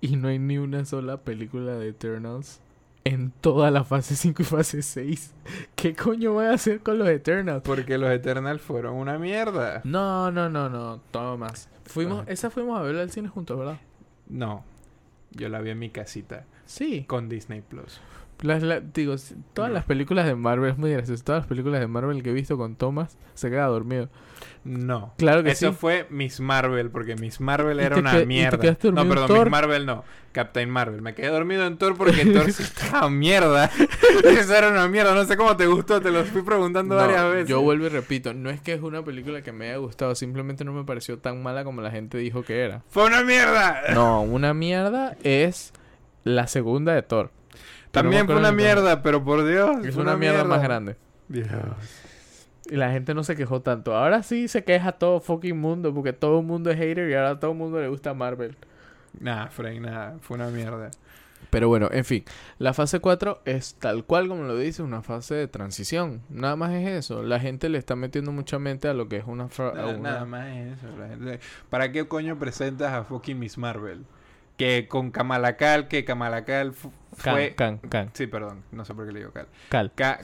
[0.00, 2.60] y no hay ni una sola película de Eternals
[3.04, 5.32] en toda la fase 5 y fase 6.
[5.76, 7.62] ¿Qué coño van a hacer con los Eternals?
[7.62, 9.80] Porque los Eternals fueron una mierda.
[9.84, 11.68] No, no, no, no, Tomás.
[11.84, 12.32] Fuimos, Ah.
[12.32, 13.78] esa fuimos a verla al cine juntos, ¿verdad?
[14.28, 14.64] No,
[15.30, 17.04] yo la vi en mi casita Sí.
[17.06, 18.00] con Disney Plus.
[18.42, 19.14] Las, la- digo,
[19.54, 22.34] todas las películas de Marvel, es muy gracioso, todas las películas de Marvel que he
[22.34, 24.08] visto con Thomas se queda dormido.
[24.64, 25.14] No.
[25.16, 25.76] Claro que Eso sí.
[25.78, 28.76] fue Miss Marvel, porque Miss Marvel era una mierda.
[28.92, 29.44] No, perdón, Thor.
[29.46, 30.04] Miss Marvel no.
[30.32, 31.00] Captain Marvel.
[31.02, 33.70] Me quedé dormido en Thor porque Thor sí estaba mierda.
[34.24, 35.14] Eso era una mierda.
[35.14, 37.48] No sé cómo te gustó, te lo fui preguntando No, varias veces.
[37.48, 40.64] Yo vuelvo y repito, no es que es una película que me haya gustado, simplemente
[40.64, 42.82] no me pareció tan mala como la gente dijo que era.
[42.90, 43.82] ¡Fue una mierda!
[43.94, 45.72] No, una mierda es
[46.24, 47.30] la segunda de Thor.
[48.02, 49.84] También fue una mierda, pero por Dios.
[49.84, 50.96] Es una, mierda, más grande.
[51.28, 51.48] Dios.
[52.68, 53.94] Y la gente no se quejó tanto.
[53.96, 57.30] Ahora sí se queja todo fucking mundo, porque todo el mundo es hater y ahora
[57.30, 58.56] a todo el mundo le gusta Marvel.
[59.20, 60.16] Nah, Frank, nada.
[60.20, 60.90] Fue una mierda.
[61.50, 62.24] Pero bueno, en fin,
[62.58, 66.22] la fase 4 es tal cual como lo dice, una fase de transición.
[66.28, 67.22] Nada más es eso.
[67.22, 69.48] La gente le está metiendo mucha mente a lo que es una...
[69.48, 70.88] fra- Nada, una- nada más es eso.
[70.98, 74.04] la gente- ¿Para qué coño presentas a fucking Miss Marvel?
[74.56, 76.92] Que con Kamala Khan, que Kamala Khan fu-
[77.22, 77.54] Can, fue...
[77.54, 78.62] can, can, Sí, perdón.
[78.72, 79.46] No sé por qué le digo Khan.
[79.68, 79.92] cal.
[79.94, 80.20] Ka-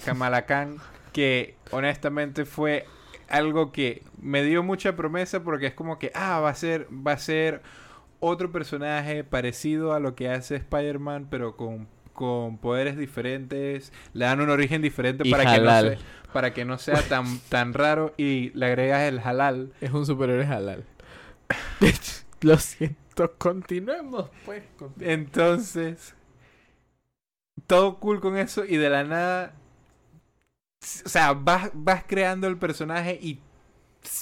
[1.13, 2.87] que honestamente fue
[3.29, 7.13] algo que me dio mucha promesa porque es como que, ah, va a ser, va
[7.13, 7.63] a ser
[8.21, 14.41] otro personaje parecido a lo que hace Spider-Man, pero con, con poderes diferentes, le dan
[14.41, 15.99] un origen diferente Y para que, no sea,
[16.33, 19.73] para que no sea tan, tan raro y le agregas el halal.
[19.81, 20.85] Es un superhéroe halal.
[22.43, 22.97] Lo siento,
[23.39, 24.63] continuemos pues.
[25.01, 26.15] Entonces,
[27.67, 29.55] todo cool con eso y de la nada,
[31.05, 33.41] o sea, vas, vas creando el personaje y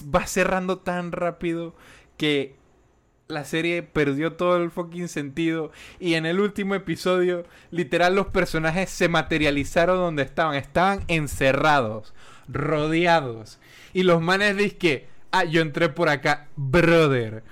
[0.04, 1.74] vas cerrando tan rápido
[2.16, 2.56] que
[3.28, 8.90] la serie perdió todo el fucking sentido y en el último episodio, literal, los personajes
[8.90, 12.12] se materializaron donde estaban, estaban encerrados,
[12.48, 13.60] rodeados
[13.92, 17.44] y los manes dizque, ah, yo entré por acá, brother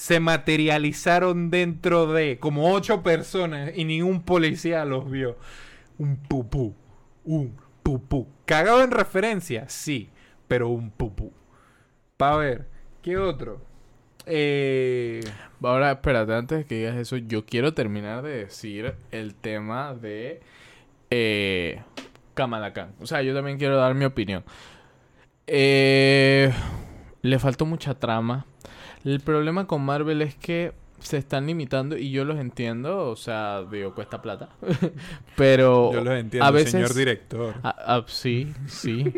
[0.00, 5.36] se materializaron dentro de como ocho personas y ningún policía los vio.
[5.98, 6.74] Un pupú,
[7.22, 8.26] un pupú.
[8.46, 10.08] Cagado en referencia, sí,
[10.48, 11.34] pero un pupú.
[12.16, 12.66] Pa' ver,
[13.02, 13.60] ¿qué otro?
[14.24, 15.20] Eh,
[15.62, 20.40] Ahora, espérate, antes de que digas eso, yo quiero terminar de decir el tema de
[21.10, 21.82] eh,
[22.32, 22.94] Kamala Khan.
[23.00, 24.44] O sea, yo también quiero dar mi opinión.
[25.46, 26.50] Eh,
[27.20, 28.46] le faltó mucha trama.
[29.04, 33.64] El problema con Marvel es que se están limitando y yo los entiendo, o sea,
[33.70, 34.50] digo, cuesta plata.
[35.36, 37.54] Pero yo los entiendo, a veces señor director.
[37.62, 39.12] Ah, ah, sí, sí.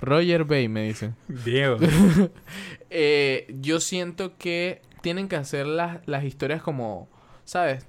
[0.00, 1.14] Roger Bay me dicen.
[1.28, 1.76] Diego.
[2.92, 7.08] Eh, yo siento que tienen que hacer las, las historias como,
[7.44, 7.86] ¿sabes?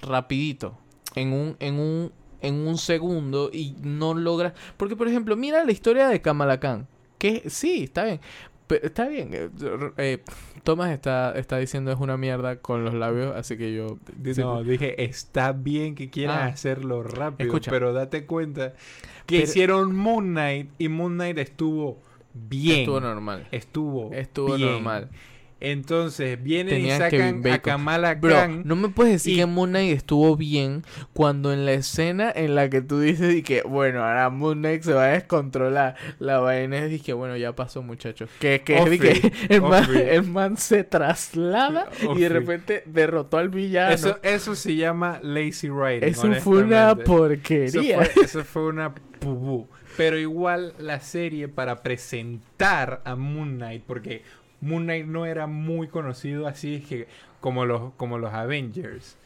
[0.00, 0.76] Rapidito.
[1.14, 2.12] En un, en un
[2.42, 4.52] en un segundo y no logras...
[4.76, 6.88] Porque, por ejemplo, mira la historia de Kamala Khan.
[7.18, 8.20] Que sí, está bien.
[8.66, 9.30] Pe- Está bien.
[9.32, 9.48] eh,
[9.98, 10.18] eh,
[10.64, 13.98] Thomas está, está diciendo es una mierda con los labios, así que yo...
[14.38, 16.46] No, dije, está bien que quieras Ah.
[16.46, 17.70] hacerlo rápido, Escucha.
[17.70, 18.72] pero date cuenta
[19.26, 21.98] que Pero- hicieron Moon Knight y Moon Knight estuvo
[22.34, 22.80] bien.
[22.80, 23.46] Estuvo normal.
[23.50, 24.72] Estuvo Estuvo bien.
[24.72, 25.08] normal.
[25.64, 27.58] Entonces vienen y sacan a.
[27.60, 28.62] Kamala Bro, Khan.
[28.64, 32.56] no me puedes decir y- que Moon Knight estuvo bien cuando en la escena en
[32.56, 35.94] la que tú dices y que, bueno, ahora Moon Knight se va a descontrolar.
[36.18, 38.28] La vaina es y que, bueno, ya pasó, muchachos.
[38.40, 43.48] Que, que, es que el, man, el man se traslada y de repente derrotó al
[43.48, 43.94] villano.
[43.94, 46.08] Eso, eso se llama lazy writing.
[46.08, 47.02] Eso fue una honestamente.
[47.02, 48.04] Eso porquería.
[48.04, 49.68] fue, eso fue una pubú.
[49.96, 54.22] Pero igual la serie para presentar a Moon Knight, porque
[54.62, 57.08] Moon Knight no era muy conocido así que
[57.40, 59.18] como los, como los Avengers.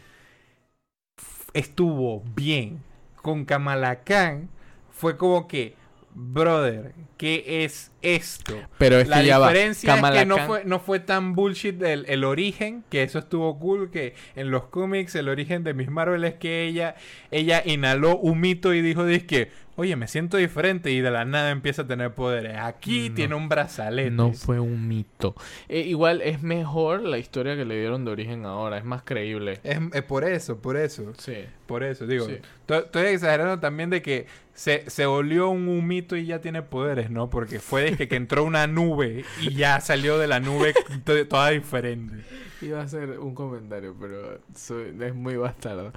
[1.53, 2.83] Estuvo bien.
[3.23, 4.49] Con Kamala Khan
[4.91, 5.75] fue como que,
[6.15, 8.55] brother, ¿qué es esto?
[8.79, 9.49] Pero es La que ya va.
[9.49, 13.59] diferencia es que no fue, no fue tan bullshit el, el origen, que eso estuvo
[13.59, 16.95] cool, que en los cómics el origen de Miss Marvel es que ella,
[17.31, 21.51] ella inhaló un mito y dijo, que oye, me siento diferente y de la nada
[21.51, 22.57] empieza a tener poderes.
[22.59, 23.15] Aquí No.
[23.15, 24.11] tiene un brazalete.
[24.11, 25.35] No fue un mito.
[25.69, 28.79] Eh, igual es mejor la historia que le dieron de origen ahora.
[28.79, 29.61] Es más creíble.
[29.63, 31.13] Es, es por eso, por eso.
[31.19, 31.35] Sí.
[31.67, 32.39] Por eso, digo, Sí.
[32.69, 37.29] estoy exagerando también de que se, se volvió un humito y ya tiene poderes, ¿no?
[37.29, 40.73] Porque fue desde que entró una nube y ya salió de la nube
[41.05, 42.25] to- toda diferente.
[42.63, 45.93] Iba a hacer un comentario, pero soy- es muy bastardo.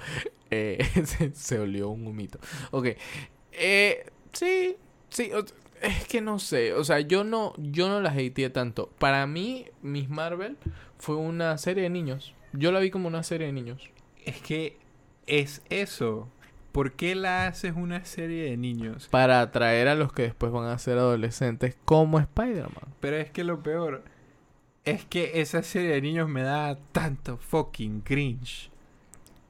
[0.50, 2.38] Eh, se, se olió un humito.
[2.72, 2.88] Ok.
[3.52, 4.76] Eh, sí,
[5.08, 5.30] sí.
[5.82, 6.74] Es que no sé.
[6.74, 8.90] O sea, yo no, yo no las hateé tanto.
[8.98, 10.56] Para mí, Miss Marvel
[10.98, 12.34] fue una serie de niños.
[12.52, 13.90] Yo la vi como una serie de niños.
[14.24, 14.76] Es que
[15.26, 16.28] es eso.
[16.72, 19.08] ¿Por qué la haces una serie de niños?
[19.08, 22.94] Para atraer a los que después van a ser adolescentes como Spider-Man.
[23.00, 24.04] Pero es que lo peor
[24.84, 28.70] es que esa serie de niños me da tanto fucking cringe.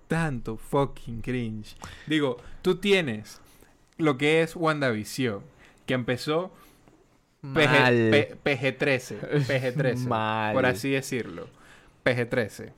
[0.09, 1.77] Tanto fucking cringe.
[2.07, 3.41] Digo, tú tienes
[4.01, 5.43] lo que es WandaVision,
[5.87, 6.53] que empezó
[7.43, 8.09] PG, Mal.
[8.11, 9.47] P- PG-13.
[9.47, 9.97] PG-13.
[10.09, 10.55] Mal.
[10.55, 11.49] Por así decirlo.
[12.05, 12.73] PG-13.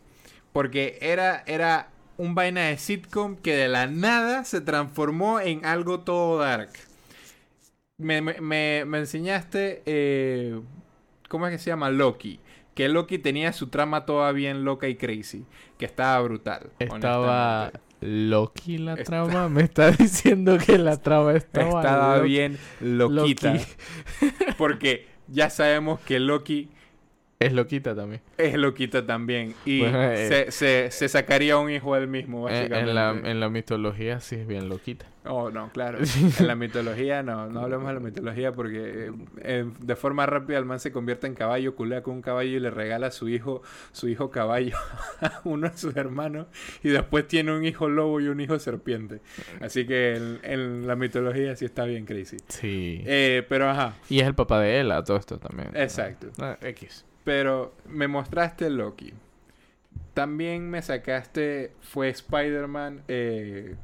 [0.53, 6.01] Porque era, era un vaina de sitcom que de la nada se transformó en algo
[6.01, 6.71] todo dark.
[7.99, 10.61] Me, me- me- enseñaste, eh,
[11.29, 11.91] ¿cómo es que se llama?
[11.91, 12.41] Loki.
[12.75, 15.45] Que Loki tenía su trama toda bien loca y crazy.
[15.79, 16.71] Que estaba brutal.
[16.79, 17.71] Estaba.
[18.03, 19.49] Loki la Está- trama.
[19.49, 23.55] Me está diciendo que la trama estaba, Estaba bien loquita.
[23.55, 23.65] Loki.
[24.59, 26.69] Porque ya sabemos que Loki
[27.39, 28.21] Es loquita también.
[28.39, 29.55] es loquita también.
[29.65, 32.91] Y eh, se, se- se sacaría un hijo él mismo, básicamente.
[32.91, 35.07] En la, en la mitología sí es bien loquita.
[35.25, 35.99] Oh, no, claro.
[36.39, 40.59] En la mitología no, no hablemos de la mitología porque eh, eh, de forma rápida
[40.59, 43.29] el man se convierte en caballo, culea con un caballo y le regala a su
[43.29, 44.77] hijo, su hijo caballo
[45.21, 46.49] a uno de sus hermanos
[46.83, 49.21] y después tiene un hijo lobo y un hijo serpiente.
[49.61, 52.39] Así que en, en la mitología sí está bien crazy.
[52.49, 53.03] Sí.
[53.07, 55.71] Eh, pero ajá, y es el papá de Ella, todo esto también.
[55.75, 56.29] exacto.
[56.39, 57.05] Ah, X.
[57.25, 59.13] Pero me mostraste Loki.
[60.15, 63.77] También me sacaste, fue Spider-Man eh,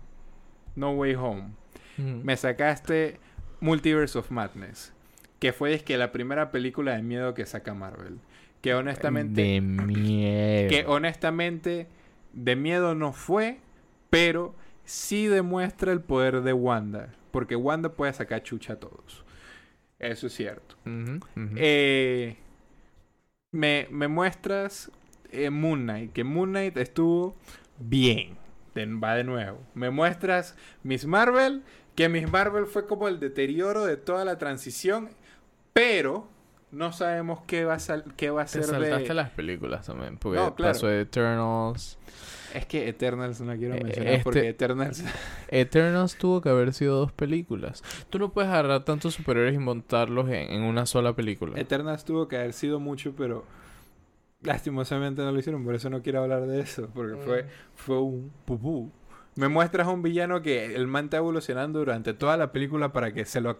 [0.79, 1.51] No Way Home.
[1.97, 2.25] Mm.
[2.25, 3.19] Me sacaste
[3.61, 4.93] Multiverse of Madness.
[5.39, 8.19] Que fue es que la primera película de miedo que saca Marvel.
[8.61, 9.43] Que honestamente.
[9.43, 10.69] De miedo.
[10.69, 11.87] Que honestamente.
[12.33, 13.59] De miedo no fue.
[14.11, 17.15] Pero sí demuestra el poder de Wanda.
[17.31, 19.25] Porque Wanda puede sacar chucha a todos.
[19.99, 20.77] Eso es cierto.
[21.57, 22.37] Eh,
[23.51, 24.91] me, me muestras
[25.31, 27.37] eh, Moon Knight, que Moon Knight estuvo
[27.79, 28.37] bien.
[28.87, 29.59] Va de nuevo.
[29.75, 31.63] Me muestras Miss Marvel,
[31.95, 35.11] que Miss Marvel fue como el deterioro de toda la transición,
[35.73, 36.29] pero
[36.71, 39.15] no sabemos qué va a, sal- qué va a ser saltaste de...
[39.15, 40.19] las películas también.
[40.19, 40.73] Porque No, claro.
[40.75, 41.99] pasó de Eternals.
[42.55, 45.05] Es que Eternals no quiero Eh, mencionar este- porque Eternals...
[45.49, 47.83] Eternals tuvo que haber sido dos películas.
[48.11, 51.59] Tú no puedes agarrar tantos superhéroes y montarlos en, en una sola película.
[51.61, 53.45] Eternals tuvo que haber sido mucho, pero
[54.43, 58.33] lastimosamente no lo hicieron, por eso no quiero hablar de eso, porque fue, fue un
[58.45, 58.93] pupú.
[59.37, 63.13] Me muestras a un villano que el man está evolucionando durante toda la película para
[63.13, 63.59] que se lo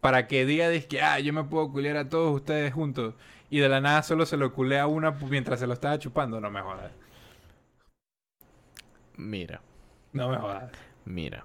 [0.00, 3.14] para que diga que ah, yo me puedo culear a todos ustedes juntos
[3.50, 6.40] y de la nada solo se lo culea a una mientras se lo estaba chupando,
[6.40, 6.92] no me jodas.
[9.16, 9.62] Mira,
[10.12, 10.72] No me jodas.
[11.04, 11.44] mira.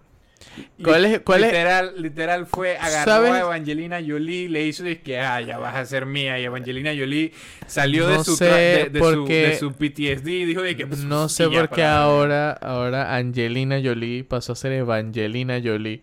[0.84, 3.32] ¿Cuál es- cuál es- literal, literal fue, agarró ¿Sabes?
[3.32, 6.40] a Evangelina Jolie, le hizo de que, ah, ya vas a ser mía.
[6.40, 7.32] Y Evangelina Jolie
[7.68, 10.88] salió No de, su, de, su, qué- de su PTSD y dijo de que...
[10.88, 16.02] pues, No sé por qué ahora, ahora Angelina Jolie pasó a ser Evangelina Jolie.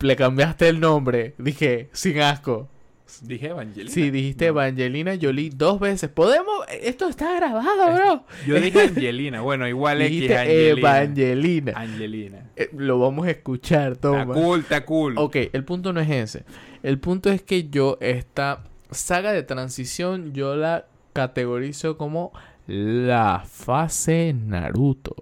[0.00, 1.34] Le cambiaste el nombre.
[1.38, 2.68] Dije, sin asco.
[3.22, 3.90] Dije Evangelina.
[3.90, 4.50] Sí, dijiste No.
[4.50, 6.08] Evangelina Jolie dos veces.
[6.10, 6.64] ¿Podemos?
[6.82, 8.24] Esto está grabado, bro.
[8.46, 9.40] Yo dije Angelina.
[9.40, 10.70] Bueno, igual X Dijiste Angelina.
[10.78, 11.72] Evangelina.
[11.74, 12.47] Angelina.
[12.58, 14.34] Eh, lo vamos a escuchar, Está toma.
[14.34, 15.14] cool, está cool.
[15.16, 16.44] Ok, el punto no es ese.
[16.82, 22.32] El punto es que yo esta saga de transición yo la categorizo como
[22.66, 25.14] la fase Naruto.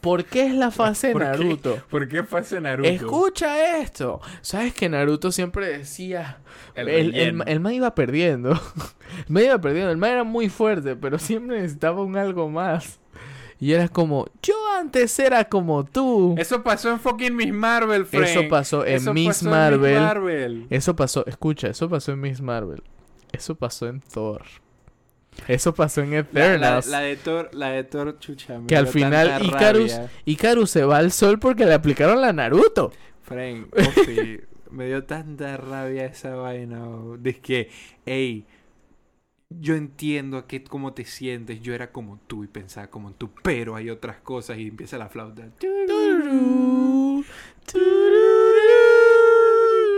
[0.00, 1.28] ¿Por qué es la fase ¿Por qué?
[1.28, 1.78] Naruto?
[1.88, 2.88] ¿Por qué pasa Naruto?
[2.88, 4.20] Escucha esto.
[4.42, 6.38] ¿Sabes que Naruto siempre decía...
[6.74, 7.44] El El, el, relleno.
[7.46, 8.50] el man iba perdiendo.
[8.52, 9.90] El man iba perdiendo.
[9.90, 13.00] El man era muy fuerte, pero siempre necesitaba un algo más.
[13.64, 16.34] Y era como, yo antes era como tú.
[16.36, 18.24] Eso pasó en fucking Miss Marvel, Frank.
[18.24, 19.98] Eso pasó en Eso Miss pasó en Marvel.
[20.00, 20.66] Marvel.
[20.68, 22.82] Eso pasó, escucha, eso pasó en Miss Marvel.
[23.32, 24.42] Eso pasó en Thor.
[25.48, 26.86] Eso pasó en La, la- Eternals.
[26.88, 28.58] la de Thor, la de Thor, chucha.
[28.58, 29.98] me que al final Icarus.
[30.26, 32.92] Icarus se va al sol porque le aplicaron la Naruto.
[33.22, 34.40] Frank, Ofi,
[34.72, 36.86] me dio tanta rabia esa vaina.
[36.86, 37.16] oh.
[37.16, 37.70] De que,
[38.04, 38.44] hey,
[39.50, 41.60] yo entiendo que cómo te sientes.
[41.60, 45.08] Yo era como tú y pensaba como tú, pero hay otras cosas y empieza la
[45.08, 45.48] flauta.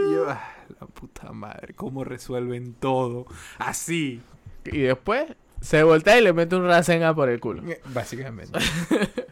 [0.06, 3.26] Y yo, ah, la puta madre, cómo resuelven todo
[3.58, 4.20] así.
[4.64, 5.26] Y después
[5.60, 7.62] se voltea y le mete un Rasengan por el culo.
[7.92, 8.58] Básicamente.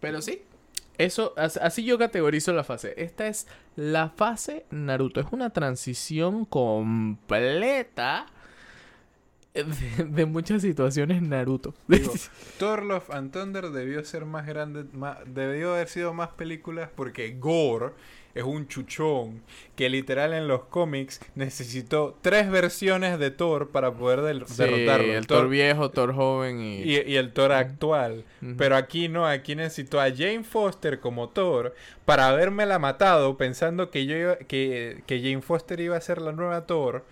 [0.00, 0.42] Pero sí,
[0.98, 2.94] eso, as- así yo categorizo la fase.
[2.96, 5.20] Esta es la fase Naruto.
[5.20, 8.26] Es una transición completa
[9.64, 11.74] de, de muchas situaciones Naruto.
[11.88, 12.12] Digo,
[12.58, 14.84] Thor Love and Thunder debió ser más grande,
[15.26, 17.92] debió haber sido más películas porque Gore
[18.34, 19.40] es un chuchón
[19.76, 25.14] que literal en los cómics necesitó tres versiones de Thor para poder Sí, derrotarlo.
[25.14, 26.82] el Thor viejo, Thor joven y...
[26.82, 28.24] y, y el Thor actual.
[28.58, 34.04] Pero aquí no, aquí necesitó a Jane Foster como Thor para habérmela matado pensando que
[34.04, 37.04] yo iba- que, que Jane Foster iba a ser la nueva Thor.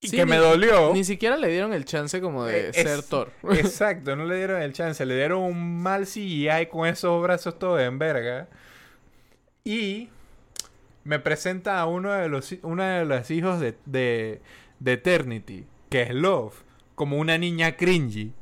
[0.00, 0.92] Y Sí, que me ni- dolió.
[0.92, 3.32] Ni siquiera le dieron el chance como de Eh, ser Thor.
[3.52, 7.80] Exacto, no le dieron el chance, le dieron un mal CGI con esos brazos todos
[7.80, 8.48] en verga.
[9.64, 10.08] Y
[11.04, 14.40] me presenta a uno de los, una de los hijos de, de,
[14.80, 16.54] de Eternity, que es Love,
[16.94, 18.32] como una niña cringy.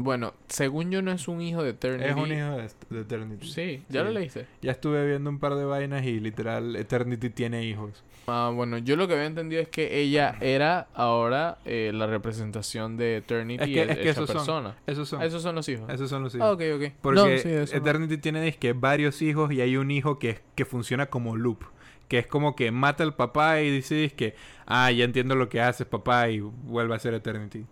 [0.00, 2.08] Bueno, según yo no es un hijo de Eternity.
[2.08, 3.46] Es un hijo de, de Eternity.
[3.48, 4.06] Sí, ya Sí.
[4.06, 4.46] lo leíste.
[4.62, 8.04] Ya estuve viendo un par de vainas y literal Eternity tiene hijos.
[8.28, 12.96] Ah, bueno, yo lo que había entendido es que ella era ahora eh, la representación
[12.96, 14.36] de Eternity Es que- es que esos son.
[14.36, 14.76] persona.
[14.86, 15.20] Esos son.
[15.22, 15.90] Esos son los hijos.
[15.90, 16.46] Esos son los hijos.
[16.46, 16.92] Ah, ok, ok.
[17.00, 17.78] Porque No, sí, eso no.
[17.82, 21.64] Eternity tiene dizque, varios hijos y hay un hijo que, que funciona como loop.
[22.06, 24.34] Que es como que mata al papá y dice que,
[24.64, 27.66] ah, ya entiendo lo que haces, papá, y vuelve a ser Eternity.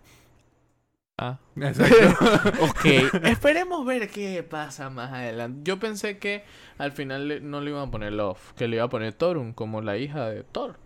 [1.17, 1.39] Ah.
[2.61, 2.85] Ok,
[3.23, 5.61] esperemos ver qué pasa más adelante.
[5.63, 6.43] Yo pensé que
[6.77, 9.81] al final no le iban a poner Love, que le iba a poner Torun como
[9.81, 10.77] la hija de Thor.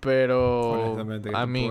[0.00, 1.70] Pero, Honestamente, ¿qué a mí?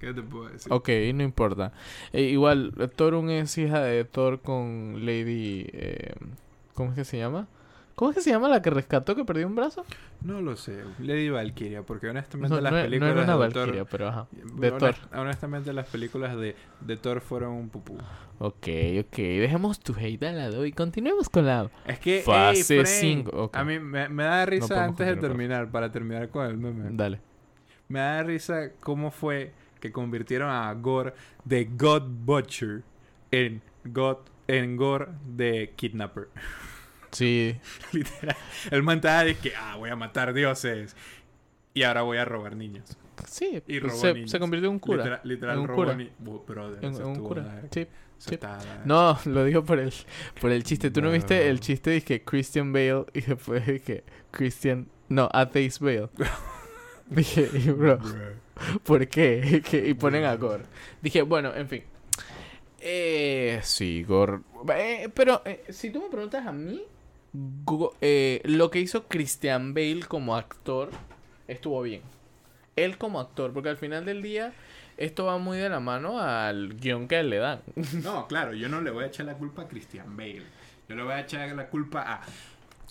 [0.00, 0.72] ¿Qué te puedo decir?
[0.72, 1.72] ok, no importa.
[2.12, 6.14] Eh, igual, Torun es hija de Thor con Lady, eh,
[6.74, 7.46] ¿cómo es que se llama?
[7.96, 9.84] ¿Cómo es que se llama la que rescató que perdió un brazo?
[10.22, 10.84] No lo sé.
[10.98, 13.60] Lady Valkyria, porque honestamente No, las no, no películas era una de Thor...
[13.62, 14.28] Valkyria, pero ajá.
[14.32, 15.18] De honest- Thor.
[15.18, 17.96] Honestamente las películas de, de Thor fueron un pupú.
[18.38, 18.68] Ok,
[19.00, 19.16] ok.
[19.16, 21.70] Dejemos tu hate al lado y continuemos con la...
[21.86, 23.56] Es que, Fase ey, Frank, cinco, ok.
[23.56, 26.90] a mí me, me da risa antes de terminar, para terminar con el meme.
[26.92, 27.18] Dale.
[27.88, 32.82] Me da risa cómo fue que convirtieron a Gore de God Butcher
[33.30, 36.28] en God en Gore de Kidnapper.
[37.16, 37.56] Sí.
[37.92, 38.36] Literal.
[38.70, 40.94] El man de que, ah, voy a matar dioses.
[41.74, 42.96] Y ahora voy a robar niños.
[43.26, 44.30] Sí, Y robó se, niños.
[44.30, 44.96] se convirtió en un cura.
[44.98, 45.94] Literal, literal En un robó cura.
[45.94, 47.62] ni- brother, En, un cura.
[47.70, 47.86] Sí.
[48.84, 49.92] No, lo digo por el,
[50.40, 50.90] por el chiste.
[50.90, 54.88] ¿Tú no, viste el chiste que Christian Bale y después de que Christian...
[55.08, 56.08] No, Atheist Bale.
[57.06, 57.98] Dije, y bro.
[58.82, 59.62] ¿por qué?
[59.86, 60.64] Y ponen a Gore.
[61.00, 61.84] Dije, bueno, en fin.
[62.80, 64.40] Eh, sí, Gore.
[64.74, 66.82] Eh, pero eh, si tú me preguntas a mí,
[68.00, 70.90] eh, lo que hizo Christian Bale como actor
[71.48, 72.02] estuvo bien.
[72.76, 74.52] Él como actor, porque al final del día
[74.96, 77.60] esto va muy de la mano al guion que le dan.
[78.02, 80.42] No, claro, yo no le voy a echar la culpa a Christian Bale.
[80.88, 82.20] Yo le voy a echar la culpa a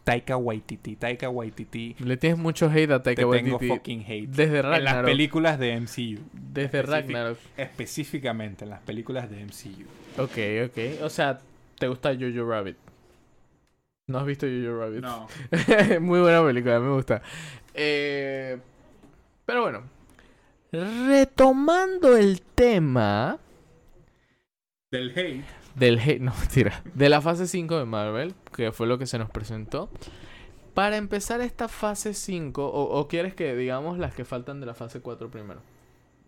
[0.04, 0.96] Taika Waititi.
[0.98, 1.96] Taika Waititi.
[2.00, 4.28] Le tienes mucho hate a Te Taika tengo Waititi fucking hate.
[4.28, 5.06] desde En las Ragnarok.
[5.06, 6.20] películas de MCU.
[6.34, 7.38] Desde Ragnarok.
[7.58, 10.22] Específicamente en las películas de MCU.
[10.22, 11.04] Ok, ok.
[11.04, 11.40] O sea,
[11.80, 12.78] ¿Te gusta Jojo Rabbit?
[14.08, 15.02] ¿No has visto Jojo Rabbit?
[15.02, 15.28] No.
[16.02, 17.22] Muy buena película, me gusta.
[17.74, 18.58] Eh,
[19.46, 19.84] pero bueno.
[20.72, 23.38] Retomando el tema
[24.92, 25.44] Del hate.
[25.76, 29.18] del hate, no mentira, de la fase 5 de Marvel, que fue lo que se
[29.18, 29.90] nos presentó.
[30.74, 34.74] Para empezar esta fase 5, o, o quieres que digamos las que faltan de la
[34.74, 35.62] fase 4 primero?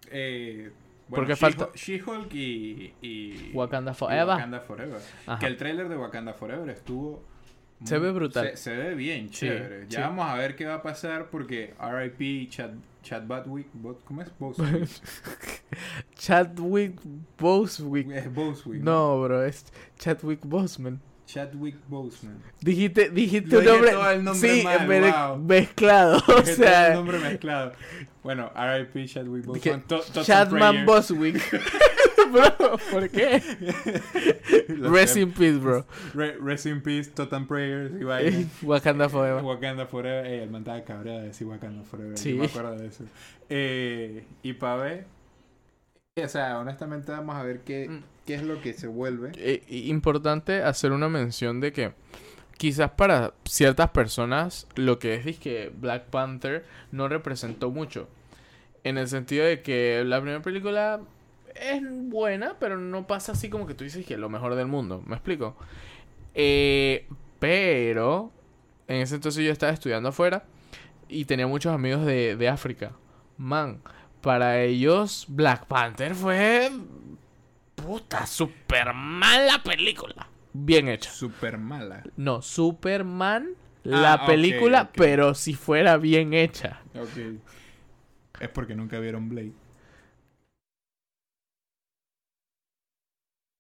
[0.10, 0.72] Eh,
[1.10, 3.52] Porque She- falta- She-Hulk y, y.
[3.54, 4.28] Wakanda y Forever.
[4.36, 5.02] Wakanda Forever.
[5.26, 5.40] Ajá.
[5.40, 7.22] Que el tráiler de Wakanda Forever estuvo.
[7.84, 8.50] Se ve brutal.
[8.52, 9.86] Se, se ve bien, Sí, chévere.
[9.90, 10.02] Ya sí.
[10.04, 12.72] vamos a ver qué va a pasar porque RIP Chad,
[13.04, 13.68] Chad Botwick.
[13.74, 14.32] Bot- ¿Cómo es?
[14.40, 14.90] Boswick.
[16.16, 17.00] Chadwick
[18.12, 18.82] es Boswick.
[18.82, 19.66] No, bro, es
[19.98, 21.00] Chadwick Boseman.
[21.28, 22.42] Chadwick Boseman.
[22.62, 23.92] Dijiste, dijiste un nombre,
[24.24, 25.38] nombre sí, mal, wow.
[25.38, 27.74] mezclado, o sea, el nombre mezclado.
[28.28, 29.86] Bueno, RIP Chadwick Boseman.
[30.26, 30.86] Chadman.
[30.86, 31.42] Boswick.
[32.34, 33.42] bro, ¿por qué?
[34.68, 35.86] Rest in peace, bro.
[36.14, 38.46] Re- Rest in peace, Totem Prayers y vaina.
[38.64, 39.42] Wakanda Forever.
[39.46, 40.26] Wakanda Forever.
[40.26, 42.18] Eh, el man estaba cabreado de decir Wakanda Forever.
[42.18, 42.32] Sí.
[42.32, 43.06] Yo me acuerdo de eso.
[43.48, 45.06] Eh, y para ver.
[46.22, 48.04] O sea, honestamente vamos a ver qué, Mm.
[48.26, 49.32] qué es lo que se vuelve.
[49.38, 51.94] Eh, importante hacer una mención de que
[52.58, 58.10] quizás para ciertas personas lo que es que Black Panther no representó mucho.
[58.84, 61.02] En el sentido de que la primera película
[61.56, 65.04] es buena, pero no pasa así como que tú dices que lo mejor del mundo.
[65.06, 65.56] ¿Me explico?
[66.34, 67.08] Eh,
[67.40, 68.32] pero
[68.88, 70.46] en ese entonces yo estaba estudiando afuera
[71.10, 72.92] y tenía muchos amigos de, de África.
[73.38, 73.82] Man,
[74.22, 76.72] para ellos Black Panther fue...
[77.76, 80.28] Puta, super mala película.
[80.66, 81.10] Bien hecha.
[81.12, 82.04] Súper mala.
[82.16, 83.50] No, Superman,
[83.84, 86.82] la Ah, ok, película, pero si fuera bien hecha.
[86.96, 87.40] Ok.
[88.40, 89.54] Es porque nunca vieron Blade.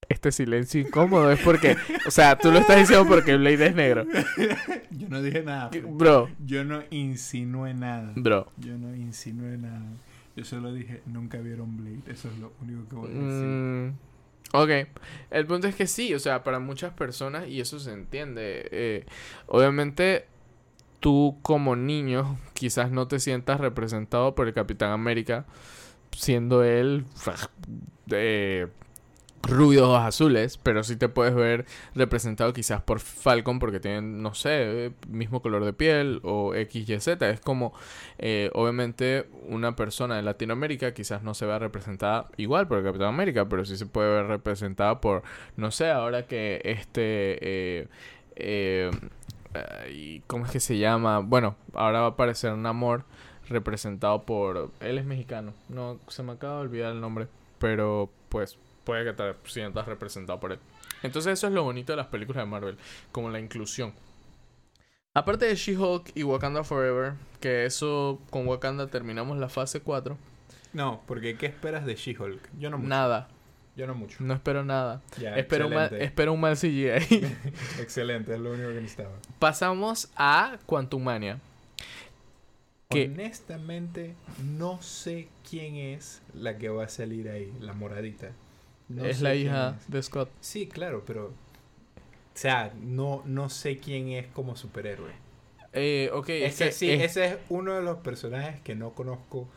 [0.09, 1.75] Este silencio incómodo es porque,
[2.07, 4.05] o sea, tú lo estás diciendo porque Blade es negro.
[4.91, 5.69] Yo no dije nada.
[5.69, 5.83] pues.
[5.85, 8.13] Bro, Yo no insinué nada.
[8.15, 8.49] bro.
[8.57, 9.81] Yo no insinué nada.
[10.35, 12.01] Yo solo dije, nunca vieron Blade.
[12.11, 13.47] Eso es lo único que voy a decir.
[13.47, 13.97] Mm,
[14.53, 14.69] ok,
[15.31, 19.05] el punto es que sí, o sea, para muchas personas, y eso se entiende, eh,
[19.47, 20.25] obviamente
[20.99, 25.45] tú como niño quizás no te sientas representado por el Capitán América,
[26.11, 27.05] siendo él
[28.05, 28.69] de
[29.47, 34.33] rubio ojos azules, pero sí te puedes ver representado quizás por Falcon porque tienen, no
[34.33, 37.07] sé, mismo color de piel o XYZ.
[37.21, 37.73] Es como,
[38.17, 43.07] eh, obviamente, una persona de Latinoamérica quizás no se vea representada igual por el Capitán
[43.07, 45.23] América, pero sí se puede ver representada por,
[45.55, 47.37] no sé, ahora que este...
[47.41, 47.87] Eh,
[48.35, 48.91] eh,
[50.27, 51.19] ¿Cómo es que se llama?
[51.19, 53.05] Bueno, ahora va a aparecer un amor
[53.49, 54.71] representado por...
[54.79, 55.53] Él es mexicano.
[55.69, 57.27] No, se me acaba de olvidar el nombre.
[57.59, 60.59] Pero pues puede que te sientas representado por él.
[61.03, 62.77] Entonces eso es lo bonito de las películas de Marvel.
[63.11, 63.93] Como la inclusión.
[65.13, 67.15] Aparte de She-Hulk y Wakanda Forever.
[67.41, 70.17] Que eso con Wakanda terminamos la fase 4.
[70.71, 72.49] No, porque ¿qué esperas de She-Hulk?
[72.57, 72.87] Yo no mucho.
[72.87, 73.27] Nada.
[73.75, 74.17] Yo no mucho.
[74.21, 75.01] No espero nada.
[75.19, 76.87] Ya, Espero un, mal, espero un mal CGI.
[77.79, 79.11] Excelente, es lo único que necesitaba.
[79.37, 81.39] Pasamos a Quantum Mania.
[82.89, 83.11] ¿Qué?
[83.13, 84.15] Honestamente,
[84.45, 88.31] no sé quién es la que va a salir ahí, la moradita.
[88.89, 89.91] No es la hija es.
[89.91, 90.29] de Scott.
[90.39, 91.27] Sí, claro, pero.
[91.27, 95.11] O sea, no, no sé quién es como superhéroe.
[95.73, 99.47] Eh, ok, es que sí, es- ese es uno de los personajes que no conozco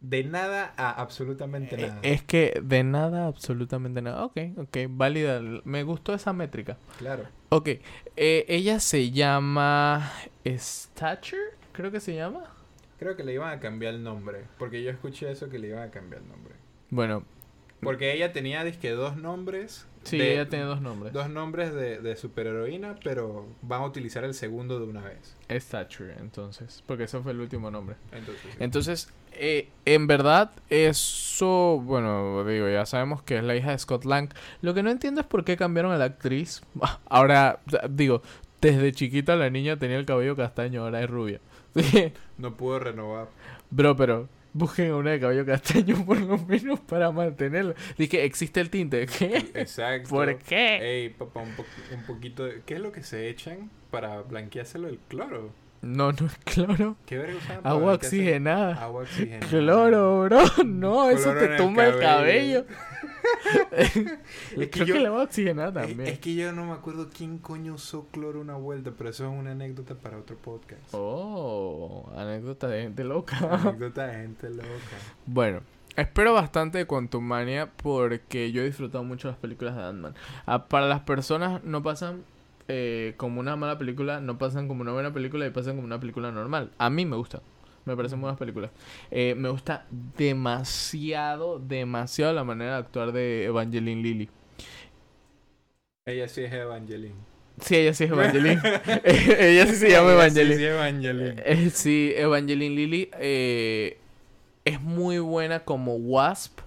[0.00, 2.00] de nada a absolutamente Eh, nada.
[2.02, 4.24] Es que de nada, absolutamente nada.
[4.24, 5.40] Ok, ok, válida.
[5.64, 6.78] Me gustó esa métrica.
[6.98, 7.24] Claro.
[7.48, 7.68] Ok,
[8.16, 10.10] eh, ella se llama
[10.44, 11.42] Stature,
[11.72, 12.44] creo que se llama.
[12.98, 14.44] Creo que le iban a cambiar el nombre.
[14.58, 16.54] Porque yo escuché eso que le iban a cambiar el nombre.
[16.90, 17.24] Bueno,
[17.80, 19.86] Porque ella tenía, disque, dos nombres.
[20.04, 21.12] sí, de- ella tiene dos nombres.
[21.12, 25.36] Dos nombres de, de superheroína, pero van a utilizar el segundo de una vez.
[25.50, 27.96] Stature, entonces, porque ese fue el último nombre.
[28.12, 28.48] Entonces, sí.
[28.60, 34.04] Entonces, eh, en verdad, eso, bueno, digo, ya sabemos que es la hija de Scott
[34.04, 34.30] Lang.
[34.62, 36.62] Lo que no entiendo es por qué cambiaron a la actriz.
[37.08, 37.60] Ahora,
[37.90, 38.22] digo,
[38.60, 41.40] desde chiquita la niña tenía el cabello castaño, ahora es rubia.
[42.38, 43.28] no pudo renovar.
[43.70, 47.74] Bro, pero busquen una de cabello castaño por lo menos para mantenerlo.
[47.98, 49.06] Dije, existe el tinte.
[49.18, 49.36] ¿Qué?
[49.54, 50.08] Exacto.
[50.10, 50.78] ¿Por qué?
[51.04, 52.62] Ey, papá, un, po- un poquito de...
[52.64, 55.50] ¿Qué es lo que se echan para blanqueárselo el cloro?
[55.82, 56.96] No, no es cloro.
[57.06, 58.74] ¿Qué verga Agua oxigenada.
[58.82, 59.46] Agua oxigenada.
[59.48, 60.40] Cloro, bro.
[60.64, 62.64] No, eso te el tumba el cabello.
[63.72, 66.00] Es que Creo yo- que le va a oxigenar Es, también.
[66.08, 69.38] es que yo no me acuerdo quién coño usó cloro una vuelta, pero eso es
[69.38, 70.80] una anécdota para otro podcast.
[70.92, 73.36] Oh, anécdota de gente loca.
[73.38, 74.66] Anécdota de gente loca.
[75.26, 75.60] Bueno,
[75.96, 80.14] espero bastante de Quantumania porque yo he disfrutado mucho las películas de Ant-Man.
[80.46, 82.22] Ah, para las personas no pasan
[82.68, 86.00] eh, como una mala película, no pasan como una buena película y pasan como una
[86.00, 86.72] película normal.
[86.78, 87.42] A mí me gusta.
[87.84, 88.72] Me parecen buenas películas.
[89.12, 89.86] Eh, me gusta
[90.16, 94.28] demasiado, demasiado la manera de actuar de Evangeline Lilly.
[96.04, 97.14] Ella sí es Evangeline.
[97.60, 98.60] Sí, ella sí es Evangeline.
[99.04, 100.56] ella sí se llama Ella sí, Evangeline.
[100.56, 101.42] sí, Evangeline.
[101.44, 103.98] Eh, sí, Evangeline Lilly eh,
[104.64, 106.60] es muy buena como Wasp.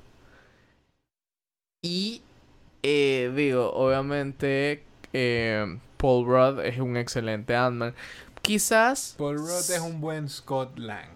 [1.82, 2.22] Y
[2.82, 4.84] digo, obviamente
[6.00, 7.94] Paul Rudd es un excelente Ant-Man.
[8.42, 9.16] Quizás...
[9.18, 11.10] Paul Rudd es un buen Scott Lang.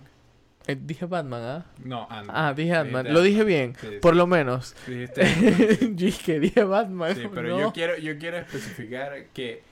[0.68, 1.66] eh, dije Batman, ¿ah?
[1.84, 3.14] No, Ant Ah, dije Ant-Man.
[3.14, 3.96] Lo dije bien, Sí, sí.
[4.02, 4.76] por lo menos.
[4.86, 5.80] Dijiste Ant-Man.
[5.80, 7.16] yo dije, dije Batman.
[7.16, 7.60] Sí, pero no.
[7.60, 9.64] yo quiero, yo quiero especificar que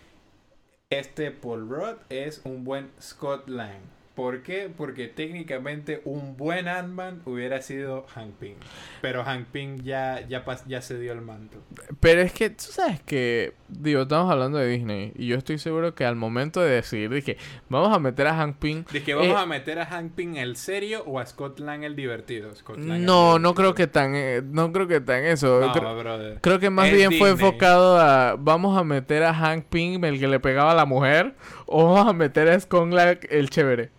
[0.90, 3.82] este Paul Rudd es un buen Scott Lang.
[4.16, 4.70] ¿Por qué?
[4.76, 8.56] Porque técnicamente un buen Ant-Man hubiera sido Hank Pym.
[9.02, 11.58] Pero Hank Pym ya, ya, ya se dio el manto.
[12.00, 15.14] Pero es que, tú sabes que, digo, estamos hablando de Disney.
[15.16, 17.38] Y yo estoy seguro que al momento de decidir, dije,
[17.70, 20.56] vamos a meter a Hank Pym que vamos Eh, a meter a Hank Pym el
[20.56, 22.54] serio o a Scott Lang el divertido.
[22.56, 25.60] Scott Lang el No, no creo que tan, eh, no creo que tan eso.
[25.60, 26.40] No, creo, brother.
[26.42, 30.20] creo que más es bien fue enfocado a vamos a meter a Hank Pym, el
[30.20, 31.36] que le pegaba a la mujer,
[31.72, 33.90] o vamos a meter a Skonglack, el chévere.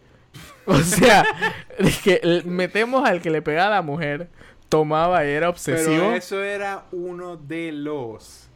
[0.66, 1.24] O sea,
[2.04, 4.28] que metemos al que le pegaba a la mujer,
[4.68, 5.96] tomaba y era obsesivo.
[6.04, 8.48] Pero eso era uno de los.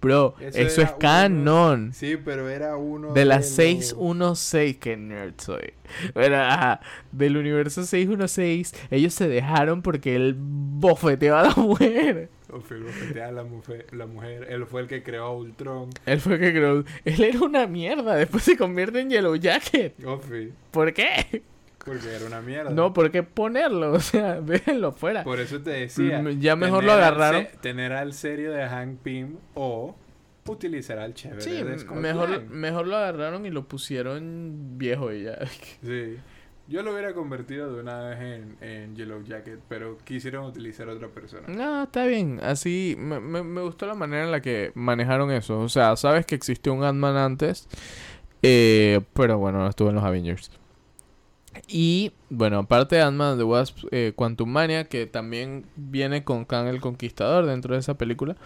[0.00, 1.92] Bro, eso eso, era es canon.
[1.92, 5.74] Sí, pero era uno De las los- 616, que nerd soy.
[6.14, 6.80] Ajá,
[7.12, 12.30] del universo 616, ellos se dejaron porque él bofeteó a la mujer.
[12.52, 14.46] O Phil bofetea a la mujer, la mujer.
[14.50, 15.90] Él fue el que creó a Ultron.
[16.06, 16.84] Él fue el que creó.
[17.04, 18.14] Él era una mierda.
[18.16, 20.04] Después se convierte en Yellow Jacket.
[20.04, 21.42] Ofi, ¿Por qué?
[21.84, 22.70] porque era una mierda.
[22.70, 23.92] No, ¿por qué ponerlo?
[23.94, 25.24] O sea, déjenlo fuera.
[25.24, 26.20] Por eso te decía.
[26.20, 27.46] Mm, ya mejor lo agarraron.
[27.60, 29.96] Tener al serio de Hank Pym o
[30.46, 32.50] utilizar al chévere Sí, de Scott mejor, Lang.
[32.50, 35.38] mejor lo agarraron y lo pusieron viejo y ya.
[35.82, 36.16] Sí.
[36.70, 40.92] Yo lo hubiera convertido de una vez en, en Yellow Jacket, pero quisieron utilizar a
[40.92, 41.42] otra persona.
[41.48, 42.38] No, está bien.
[42.44, 45.58] Así me, me, me gustó la manera en la que manejaron eso.
[45.58, 47.68] O sea, sabes que existió un Ant-Man antes.
[48.42, 50.52] eh, pero bueno, no estuvo en los Avengers.
[51.66, 56.68] Y bueno, aparte de Ant-Man The Wasp, eh, Quantum Mania, que también viene con Kang
[56.68, 58.36] el Conquistador dentro de esa película.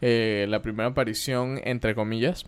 [0.00, 2.46] Eh, la primera aparición, entre comillas.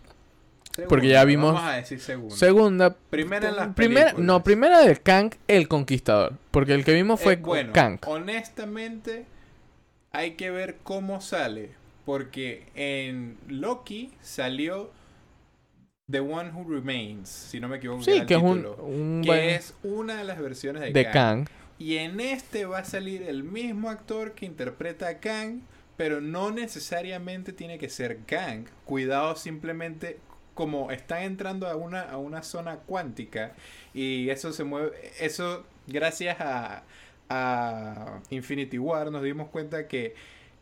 [0.86, 2.34] Porque ya vimos- Vamos a decir segundo.
[2.36, 2.94] Segunda.
[3.10, 6.34] Primera en las primera, no, primera de Kang el Conquistador.
[6.50, 7.98] Porque el que vimos fue Eh, bueno, Kang.
[8.06, 9.24] honestamente,
[10.12, 11.70] hay que ver cómo sale.
[12.04, 14.90] Porque en Loki salió
[16.10, 18.02] The One Who Remains, si no me equivoco.
[18.02, 21.44] Sí, que es un, un que buen- es una de las versiones de, de Kang.
[21.44, 21.48] Kang.
[21.78, 25.60] Y en este va a salir el mismo actor que interpreta a Kang,
[25.98, 28.64] pero no necesariamente tiene que ser Kang.
[28.86, 30.18] Cuidado simplemente
[30.58, 33.52] como están entrando a una, a una zona cuántica
[33.94, 34.90] y eso se mueve,
[35.20, 36.82] eso gracias a,
[37.28, 40.16] a Infinity War nos dimos cuenta que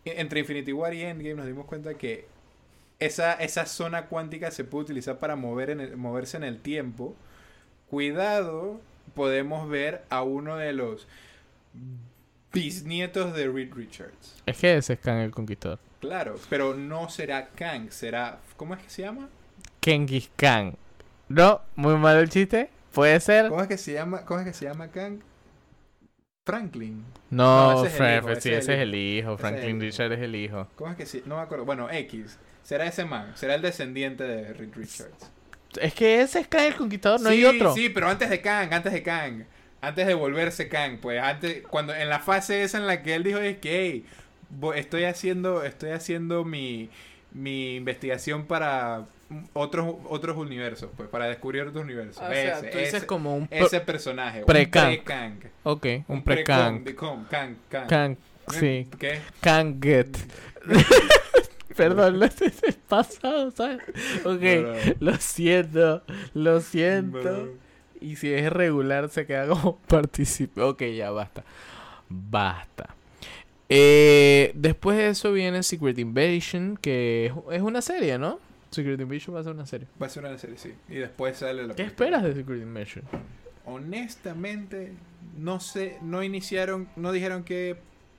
[0.05, 2.27] entre Infinity War y Endgame nos dimos cuenta que
[2.99, 7.15] esa, esa zona cuántica se puede utilizar para mover en el- moverse en el tiempo.
[7.89, 8.79] Cuidado,
[9.15, 11.09] podemos ver a uno de los
[12.53, 14.43] bisnietos de Reed Richards.
[14.45, 15.79] Es que ese es Kang el Conquistador.
[16.01, 18.39] Claro, pero no será Kang, será...
[18.59, 19.29] ¿Cómo es que se llama?
[19.87, 20.75] Genghis Khan.
[21.29, 22.71] No, muy malo el chiste.
[22.93, 23.49] Puede ser.
[23.49, 25.21] ¿Cómo es que se llama, cómo es que se llama Kang?
[26.45, 27.05] Franklin.
[27.31, 29.39] No, No, ese es hijo, sí, ese ese es el hijo.
[29.39, 29.81] Franklin.
[29.81, 30.67] Richard es el hijo.
[30.75, 31.23] ¿Cómo es que se...?
[31.27, 31.65] No me acuerdo.
[31.65, 32.37] Bueno, X.
[32.65, 33.33] Será ese man.
[33.37, 35.31] Será el descendiente de Reed Richards.
[35.81, 37.75] Es que ese es Kang el Conquistador, no sí, hay otro.
[37.75, 39.45] Sí, pero antes de Kang, antes de Kang.
[39.81, 43.23] Antes de volverse Kang, pues antes, cuando en la fase esa en la que él
[43.23, 44.07] dijo es que "Hey,
[44.75, 46.89] estoy haciendo, estoy haciendo mi,
[47.33, 49.05] mi investigación para
[49.53, 52.23] otros, otros universos, pues, para descubrir otros universos.
[52.23, 53.49] O sea, ese, tú dices ese, como un...
[53.51, 54.89] ese personaje, un pre-Kang.
[54.89, 55.39] pre-Kang.
[55.65, 56.85] Ok, un pre-Kang.
[57.29, 58.17] Kang, Kang, Kang.
[58.49, 58.89] Sí.
[58.99, 59.21] ¿Qué?
[59.41, 60.17] Kang Get.
[61.77, 62.35] Perdón, lo es
[62.89, 63.83] pasado, ¿sabes?
[64.25, 64.75] Ok, Bro.
[65.01, 66.03] lo siento,
[66.33, 67.21] lo siento.
[67.21, 67.67] Bro.
[68.01, 70.63] Y si es regular, se queda como participe.
[70.63, 71.45] Ok, ya basta.
[72.09, 72.95] Basta.
[73.69, 78.39] Eh, después de eso viene Secret Invasion, que es una serie, ¿no?
[78.77, 79.89] Secret Invasion va a ser una serie.
[80.01, 80.75] Va a ser una serie, sí.
[80.89, 81.87] Y después sale la ¿Qué película.
[81.87, 83.05] esperas de Secret Invasion?
[83.65, 84.93] Honestamente,
[85.37, 87.77] no sé, no iniciaron, no dijeron qué,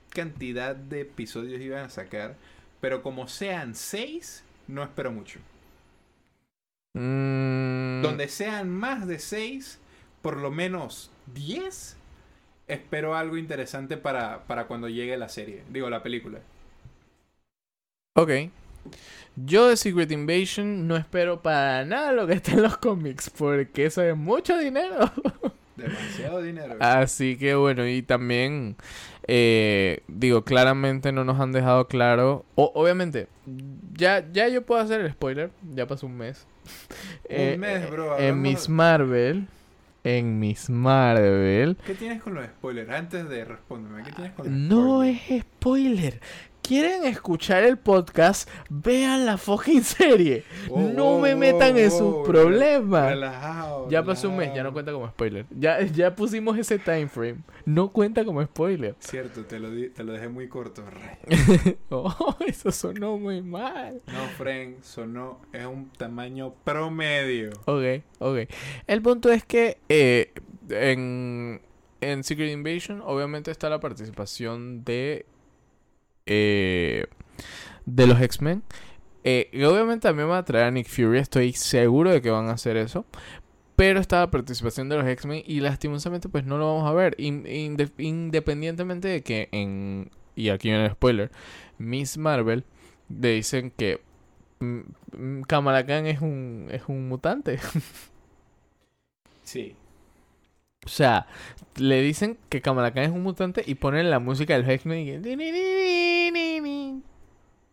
[0.09, 2.35] cantidad de episodios iban a sacar,
[2.81, 5.39] pero como sean seis, no espero mucho.
[6.95, 9.79] Mm, Donde sean más de seis,
[10.21, 11.97] por lo menos 10,
[12.67, 16.39] espero algo interesante para, para cuando llegue la serie, digo, la película.
[18.15, 18.31] Ok.
[19.35, 23.85] Yo de Secret Invasion no espero para nada lo que está en los cómics, porque
[23.85, 25.11] eso es mucho dinero.
[25.75, 26.75] Demasiado dinero.
[26.79, 28.75] Así que bueno, y también,
[29.27, 32.45] eh, digo, claramente no nos han dejado claro.
[32.55, 33.27] o- obviamente,
[33.93, 36.47] ya, ya yo puedo hacer el spoiler, ya pasó un mes.
[37.29, 39.47] Un mes, bro, En Miss Marvel,
[40.03, 42.89] en Miss Marvel, ¿Qué tienes con los spoilers?
[42.89, 45.29] Antes de respóndeme, ¿qué tienes con los no spoilers?
[45.31, 46.21] es spoiler.
[46.67, 48.49] ¿Quieren escuchar el podcast?
[48.69, 50.43] Vean la fucking serie.
[50.69, 53.09] Oh, no oh, me oh, metan en oh, sus rela- problemas.
[53.11, 53.89] Relajado.
[53.89, 55.45] Ya pasó un mes, ya no cuenta como spoiler.
[55.49, 57.37] Ya, ya pusimos ese time frame.
[57.63, 58.95] No cuenta como spoiler.
[58.99, 60.83] Cierto, te lo, di- te lo dejé muy corto.
[60.85, 61.77] Ray.
[61.89, 64.01] Oh, eso sonó muy mal.
[64.07, 67.51] No, friend, sonó, es un tamaño promedio.
[67.63, 68.39] Ok, ok.
[68.87, 70.33] El punto es que eh,
[70.69, 71.61] en,
[72.01, 75.25] en Secret Invasion obviamente está la participación de
[76.27, 77.05] eh,
[77.85, 78.63] de los X-Men.
[79.23, 82.47] Eh, y obviamente también va a traer a Nick Fury, estoy seguro de que van
[82.47, 83.05] a hacer eso.
[83.75, 87.15] Pero está la participación de los X-Men y lastimosamente pues no lo vamos a ver.
[87.19, 90.09] In- inde- independientemente de que en...
[90.35, 91.31] Y aquí viene el spoiler.
[91.77, 92.63] Miss Marvel
[93.09, 94.01] le dicen que
[94.59, 94.79] mm,
[95.17, 97.59] mm, Kamala Khan es un, es un mutante.
[99.43, 99.75] Sí.
[100.87, 101.27] O sea,
[101.75, 105.05] le dicen que Kamala Khan es un mutante y ponen la música del X-Men y
[105.11, 105.17] que...
[105.19, 107.03] ni, ni, ni, ni, ni.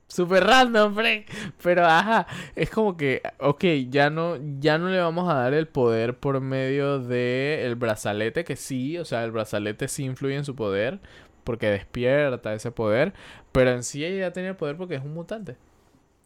[0.09, 1.27] Super random, Frank.
[1.63, 5.69] Pero ajá, es como que, ok, ya no, ya no le vamos a dar el
[5.69, 10.45] poder por medio de el brazalete, que sí, o sea, el brazalete sí influye en
[10.45, 10.99] su poder,
[11.45, 13.15] porque despierta ese poder,
[13.53, 15.57] pero en sí ella ya tenía el poder porque es un mutante.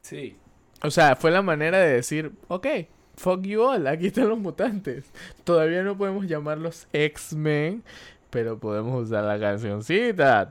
[0.00, 0.38] Sí.
[0.82, 2.66] O sea, fue la manera de decir, ok,
[3.18, 5.04] fuck you all, aquí están los mutantes.
[5.44, 7.82] Todavía no podemos llamarlos X-Men,
[8.30, 10.50] pero podemos usar la cancioncita.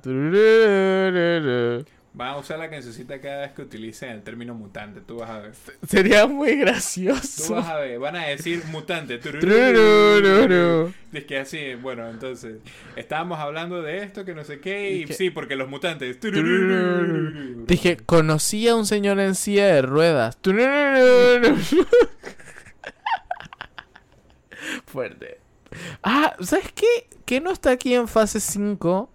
[2.14, 5.02] Van a usar la cancioncita cada vez que utilicen el término mutante.
[5.02, 5.52] Tú vas a ver.
[5.88, 7.54] Sería muy Tú gracioso.
[7.54, 8.00] vas a ver.
[8.00, 9.20] Van a decir mutante.
[11.14, 12.56] Es que así, bueno, entonces,
[12.96, 16.18] estábamos hablando de esto, que no sé qué, y Y que- sí, porque los mutantes.
[17.68, 20.40] Dije, conocí a un señor en silla de ruedas.
[24.86, 25.40] Fuerte.
[26.04, 26.86] Ah, ¿sabes qué?
[27.26, 29.10] Que no está aquí en fase 5.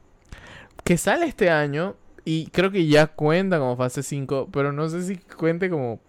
[0.85, 1.97] Que sale este año.
[2.25, 4.49] Y creo que ya cuenta como fase 5.
[4.53, 6.01] Pero no sé si cuente como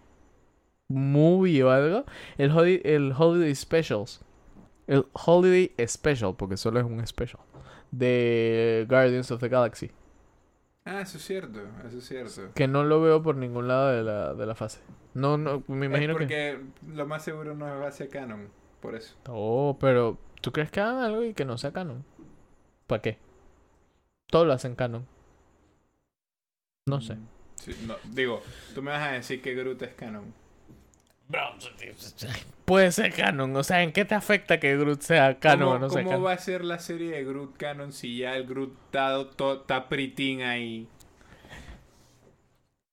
[0.90, 2.06] movie o algo.
[2.38, 4.22] El, holi- el Holiday Specials.
[4.88, 6.36] El Holiday Special.
[6.36, 7.42] Porque solo es un special.
[7.92, 9.92] De Guardians of the Galaxy.
[10.86, 12.54] Ah, eso es cierto, eso es cierto.
[12.56, 14.80] Que no lo veo por ningún lado de la, de la fase.
[15.14, 16.24] No, no, me imagino es que...
[16.26, 16.60] porque
[16.94, 18.50] lo más seguro no a ser canon,
[18.84, 19.16] por eso.
[19.30, 20.20] Oh, pero...
[20.42, 22.04] ¿Tú crees que hagan algo y que no sea canon?
[22.86, 23.18] ¿Para qué?
[24.28, 25.08] Todo lo hacen canon.
[26.86, 27.16] No sé.
[27.16, 28.44] Mm, sí, no, digo,
[28.76, 30.34] tú me vas a decir que Groot es canon.
[32.66, 33.56] Puede ser canon.
[33.56, 36.12] O sea, ¿en qué te afecta que Groot sea canon ¿Cómo, o no sea cómo
[36.12, 36.26] canon?
[36.26, 40.42] va a ser la serie de Groot canon si ya el Groot está, está pritín
[40.42, 40.90] ahí?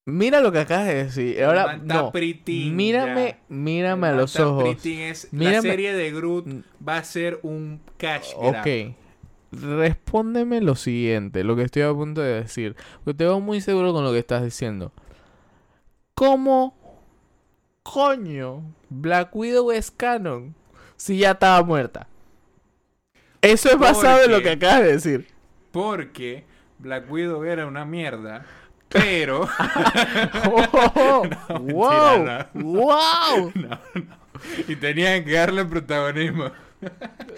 [0.07, 1.43] Mira lo que acabas de decir.
[1.45, 2.11] Ahora, no.
[2.11, 3.39] pritín Mírame, ya.
[3.49, 4.65] mírame a los ojos.
[4.65, 6.63] pritín, es- La serie de Groot Mm.
[6.87, 8.61] va a ser un cash grab.
[8.61, 8.95] Ok.
[9.53, 12.77] Respóndeme lo siguiente, lo que estoy a punto de decir.
[13.05, 14.93] Porque te veo muy seguro con lo que estás diciendo.
[16.15, 16.75] ¿Cómo
[17.83, 20.55] coño Black Widow es canon
[20.97, 22.07] si ya estaba muerta?
[23.43, 25.27] Eso es basado en lo Porque- que acabas de decir.
[25.73, 26.45] Porque
[26.79, 28.45] Black Widow era una mierda.
[28.91, 29.49] Pero.
[31.53, 32.19] Oh, ¡Wow!
[32.19, 33.53] mentira, ¡Wow!
[33.55, 33.79] no, no.
[34.69, 36.51] Y tenían que darle protagonismo.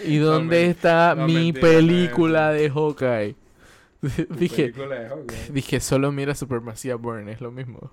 [0.05, 3.37] ¿Y dónde está no, mi mentira, no película de Hawkeye?
[4.31, 5.53] Dije, película de Hawkeye.
[5.53, 7.91] dije, solo mira Supremacía Burn, es lo mismo.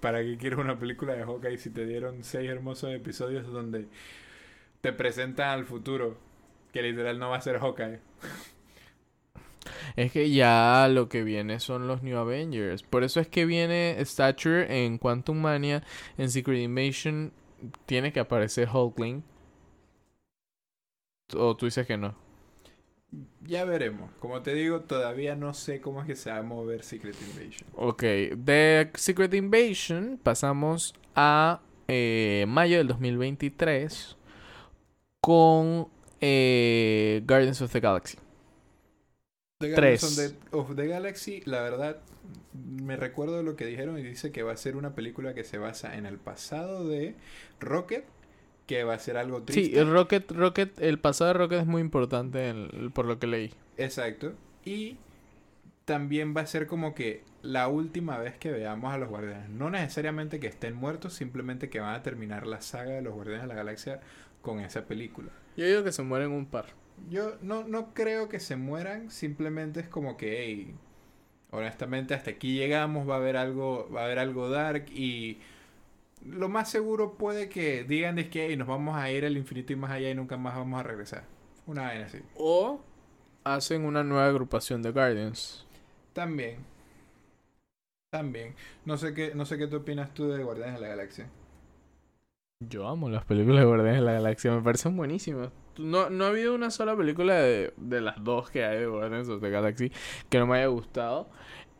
[0.00, 3.86] ¿Para qué quieres una película de Hawkeye si te dieron seis hermosos episodios donde
[4.80, 6.16] te presentan al futuro?
[6.72, 8.00] Que literal no va a ser Hawkeye.
[9.96, 12.82] Es que ya lo que viene son los New Avengers.
[12.82, 15.82] Por eso es que viene Stature en Quantum Mania.
[16.16, 17.32] En Secret Invasion
[17.86, 19.22] tiene que aparecer Hulkling.
[21.34, 22.14] O tú dices que no.
[23.42, 24.10] Ya veremos.
[24.20, 27.68] Como te digo, todavía no sé cómo es que se va a mover Secret Invasion.
[27.74, 34.16] Ok, de Secret Invasion pasamos a eh, mayo del 2023
[35.20, 35.88] con
[36.20, 38.18] eh, Guardians of the Galaxy.
[39.58, 40.00] The Tres.
[40.02, 41.96] Guardians of the, of the Galaxy, la verdad,
[42.80, 45.58] me recuerdo lo que dijeron y dice que va a ser una película que se
[45.58, 47.14] basa en el pasado de
[47.58, 48.04] Rocket,
[48.66, 49.72] que va a ser algo triste.
[49.72, 53.26] Sí, el Rocket, Rocket, el pasado de Rocket es muy importante en- por lo que
[53.26, 53.52] leí.
[53.78, 54.34] Exacto.
[54.64, 54.96] Y
[55.86, 59.48] también va a ser como que la última vez que veamos a los guardianes.
[59.48, 63.42] No necesariamente que estén muertos, simplemente que van a terminar la saga de los guardianes
[63.42, 64.00] de la galaxia
[64.40, 65.30] con esa película.
[65.56, 66.66] Yo digo que se mueren un par.
[67.10, 70.74] Yo no, no creo que se mueran, simplemente es como que, hey,
[71.50, 75.38] honestamente hasta aquí llegamos, va a haber algo, va a haber algo dark y
[76.24, 79.72] lo más seguro puede que digan es que "Hey, nos vamos a ir al infinito
[79.72, 81.24] y más allá y nunca más vamos a regresar.
[81.66, 82.18] Una vaina así.
[82.36, 82.80] O
[83.44, 85.66] hacen una nueva agrupación de Guardians.
[86.12, 86.58] También.
[88.10, 88.54] También.
[88.84, 91.28] No sé qué, no sé qué tú opinas tú de Guardianes de la Galaxia.
[92.60, 95.50] Yo amo las películas de Guardianes de la Galaxia, me parecen buenísimas.
[95.78, 99.28] No, no ha habido una sola película de, de las dos que hay de Guardianes
[99.28, 99.92] of the Galaxy
[100.28, 101.28] que no me haya gustado.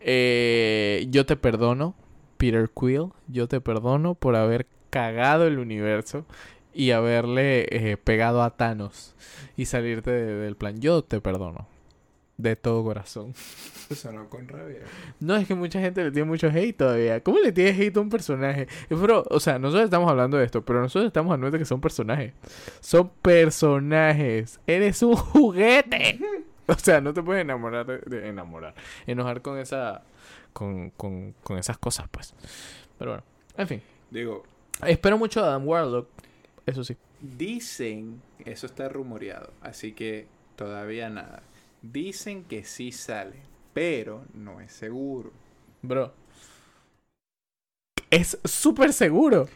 [0.00, 1.94] Eh, yo te perdono,
[2.36, 6.24] Peter Quill, yo te perdono por haber cagado el universo
[6.72, 9.14] y haberle eh, pegado a Thanos
[9.56, 10.80] y salirte de- del plan.
[10.80, 11.66] Yo te perdono,
[12.38, 13.32] de todo corazón.
[13.90, 14.80] Eso sonó con rabia.
[15.20, 17.22] No, es que mucha gente le tiene mucho hate todavía.
[17.22, 18.66] ¿Cómo le tienes hate a un personaje?
[18.88, 21.80] Bro, o sea, nosotros estamos hablando de esto, pero nosotros estamos hablando de que son
[21.80, 22.32] personajes.
[22.80, 24.60] Son personajes.
[24.66, 26.18] Eres un juguete.
[26.70, 28.74] O sea, no te puedes enamorar de, de- enamorar.
[29.06, 30.02] Enojar con esa.
[30.52, 32.34] Con, con, con esas cosas, pues.
[32.98, 33.24] Pero bueno.
[33.56, 33.82] En fin.
[34.10, 34.42] Digo,
[34.86, 36.08] Espero mucho a Adam Warlock.
[36.66, 36.94] Eso sí.
[37.22, 40.26] dicen, eso está rumoreado, así que
[40.56, 41.42] todavía nada.
[41.90, 43.36] Dicen que sí sale,
[43.72, 45.32] pero no es seguro.
[45.80, 46.12] Bro.
[48.10, 49.48] Es súper seguro.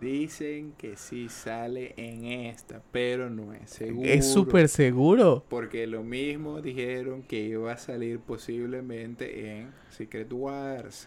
[0.00, 4.08] Dicen que sí sale en esta, pero no es seguro.
[4.08, 5.44] Es súper seguro.
[5.48, 11.06] Porque lo mismo dijeron que iba a salir posiblemente en Secret Wars.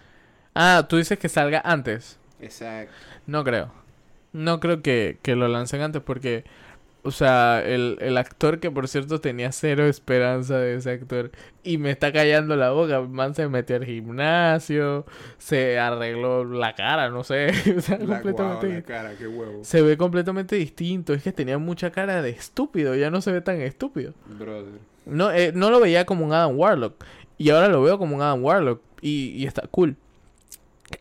[0.56, 2.20] Ah, tú dices que salga antes.
[2.40, 2.94] Exacto.
[3.26, 3.70] No creo.
[4.32, 6.46] No creo que, que lo lancen antes porque,
[7.08, 11.32] o sea, el, el actor que por cierto tenía cero esperanza de ese actor
[11.64, 15.06] y me está callando la boca, man se metió al gimnasio,
[15.38, 17.48] se arregló la cara, no sé,
[17.78, 18.70] o sea, La, guau, completamente...
[18.74, 19.64] la cara, qué huevo.
[19.64, 23.42] Se ve completamente distinto, es que tenía mucha cara de estúpido, ya no se ve
[23.42, 24.14] tan estúpido.
[24.26, 24.80] Brother.
[25.06, 27.04] No, eh, no lo veía como un Adam Warlock.
[27.38, 28.82] Y ahora lo veo como un Adam Warlock.
[29.02, 29.96] Y, y está cool.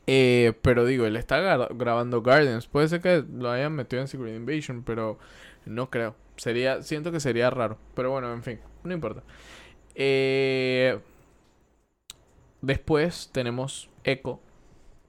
[0.07, 2.67] Eh, pero digo, él está gra- grabando Guardians.
[2.67, 5.19] Puede ser que lo hayan metido en Secret Invasion, pero
[5.67, 6.17] no creo.
[6.37, 7.79] Sería, siento que sería raro.
[7.95, 9.23] Pero bueno, en fin, no importa.
[9.95, 10.99] Eh,
[12.61, 14.41] después tenemos Echo.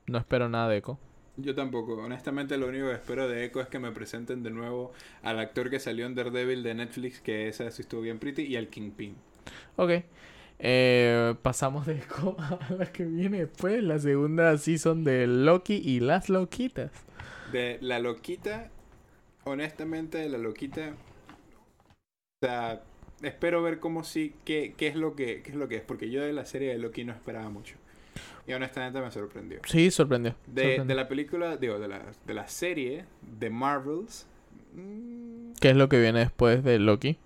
[0.07, 0.99] No espero nada de Echo.
[1.37, 1.93] Yo tampoco.
[1.97, 4.91] Honestamente, lo único que espero de Echo es que me presenten de nuevo
[5.21, 8.55] al actor que salió en Daredevil de Netflix, que esa sí estuvo bien pretty, y
[8.55, 9.15] al Kingpin.
[9.75, 9.91] Ok.
[10.59, 15.99] Eh, pasamos de Echo a la que viene después, la segunda season de Loki y
[15.99, 16.91] las Loquitas.
[17.51, 18.71] De la loquita,
[19.49, 20.93] honestamente, de la loquita.
[22.41, 22.81] O sea,
[23.21, 26.09] espero ver cómo sí, qué, qué es lo que, qué es lo que es, porque
[26.09, 27.75] yo de la serie de Loki no esperaba mucho.
[28.47, 29.59] Y honestamente me sorprendió.
[29.65, 30.35] Sí, sorprendió.
[30.45, 30.85] De, sorprendió.
[30.85, 34.25] de la película, digo, de la, de la serie de Marvels,
[34.73, 37.17] mm, ¿Qué es lo que viene después de Loki?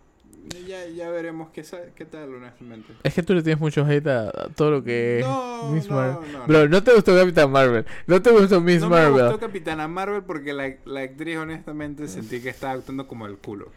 [0.67, 1.63] Ya, ya veremos qué,
[1.95, 2.93] qué tal, honestamente.
[3.03, 5.87] Es que tú le tienes mucho hate a, a todo lo que es no, Miss
[5.89, 6.31] no, Marvel.
[6.33, 7.85] no, Bro, no te gustó Capitán Marvel.
[8.07, 9.23] No te gustó Miss no me Marvel.
[9.25, 13.71] gustó Capitana Marvel porque la, la actriz honestamente sentí que estaba actuando como el culo.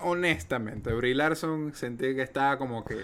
[0.00, 2.98] Honestamente, Brie Larson sentí que estaba como que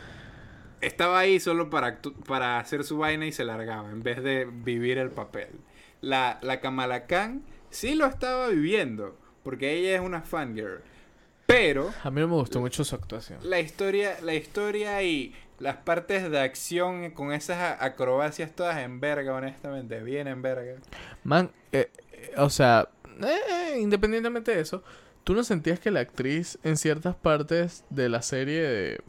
[0.80, 4.98] estaba ahí solo para para hacer su vaina y se largaba en vez de vivir
[4.98, 5.48] el papel.
[6.00, 10.80] La la Kamala Khan sí lo estaba viviendo porque ella es una fangirl,
[11.46, 13.38] pero A mí no me gustó mucho su actuación.
[13.42, 19.34] la historia, la historia y las partes de acción con esas acrobacias todas en verga,
[19.34, 20.74] honestamente, bien en verga.
[21.22, 22.88] Man, eh, eh, o sea,
[23.22, 24.82] eh, independientemente de eso,
[25.22, 29.00] ¿tú no sentías que la actriz en ciertas partes de la serie de,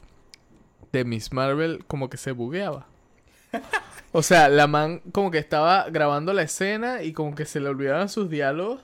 [0.92, 2.88] de Miss Marvel como que se bugueaba?
[4.12, 7.68] O sea, la man como que estaba grabando la escena y como que se le
[7.68, 8.82] olvidaban sus diálogos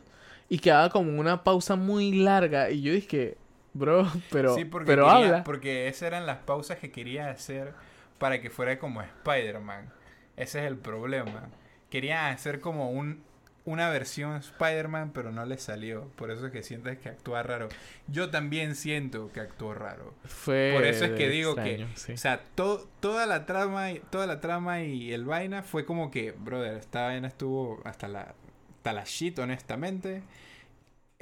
[0.49, 3.37] y quedaba como una pausa muy larga y yo dije,
[3.73, 5.43] bro, pero, sí, porque, pero quería- habla.
[5.43, 7.73] porque esas eran las pausas que quería hacer
[8.17, 9.91] para que fuera como Spider-Man.
[10.37, 11.49] Ese es el problema.
[11.89, 13.23] Quería hacer como un,
[13.65, 16.07] una versión Spider-Man, pero no le salió.
[16.15, 17.69] Por eso es que sientes que actúa raro.
[18.07, 20.13] Yo también siento que actuó raro.
[20.25, 22.13] Fue Por eso es que digo extraño, que, sí.
[22.13, 26.09] o sea, to- toda la trama, y, toda la trama y el vaina fue como
[26.11, 28.33] que, brother, esta vaina estuvo hasta la,
[28.77, 30.23] hasta la shit, honestamente.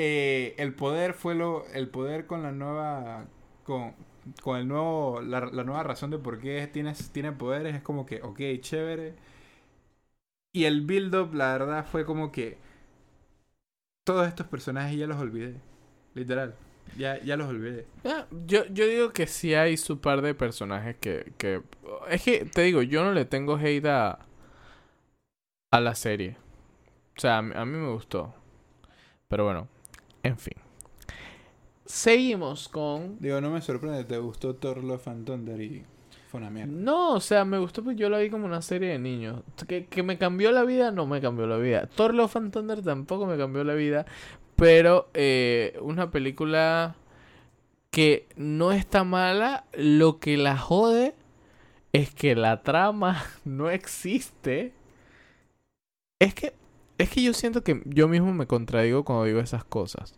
[0.02, 3.26] Eh, el poder fue lo, el poder con la nueva,
[3.66, 3.94] con,
[4.42, 8.22] con el nuevo, la, nueva razón de por qué tienes, tiene poderes, es como que,
[8.22, 9.16] ok, chévere.
[10.54, 12.58] Y el build-up, la verdad, fue como que
[14.06, 15.56] todos estos personajes ya los olvidé.
[16.16, 16.56] Literal.
[16.98, 17.86] Ya, ya los olvidé.
[18.06, 21.62] Ah, yo, yo digo que sí hay su par de personajes que, que...
[22.10, 24.20] Es que, te digo, yo no le tengo hate a,
[25.72, 26.38] a la serie.
[27.18, 28.34] O sea, a mí, a mí me gustó.
[29.28, 29.68] Pero bueno,
[30.24, 30.58] en fin.
[31.86, 33.20] Seguimos con...
[33.20, 35.84] Digo, no me sorprende, te gustó Thor Love and Thunder y
[36.30, 36.72] fue una mierda.
[36.72, 39.42] No, o sea, me gustó porque yo la vi como una serie de niños.
[39.68, 41.88] Que, que me cambió la vida, no me cambió la vida.
[41.88, 44.06] Thor Love and Thunder tampoco me cambió la vida.
[44.56, 46.96] Pero eh, una película
[47.90, 49.66] que no está mala.
[49.74, 51.16] Lo que la jode
[51.94, 54.74] es que la trama no existe.
[56.20, 56.54] Es que,
[57.00, 60.14] es que yo siento que yo mismo me contradigo cuando digo esas cosas.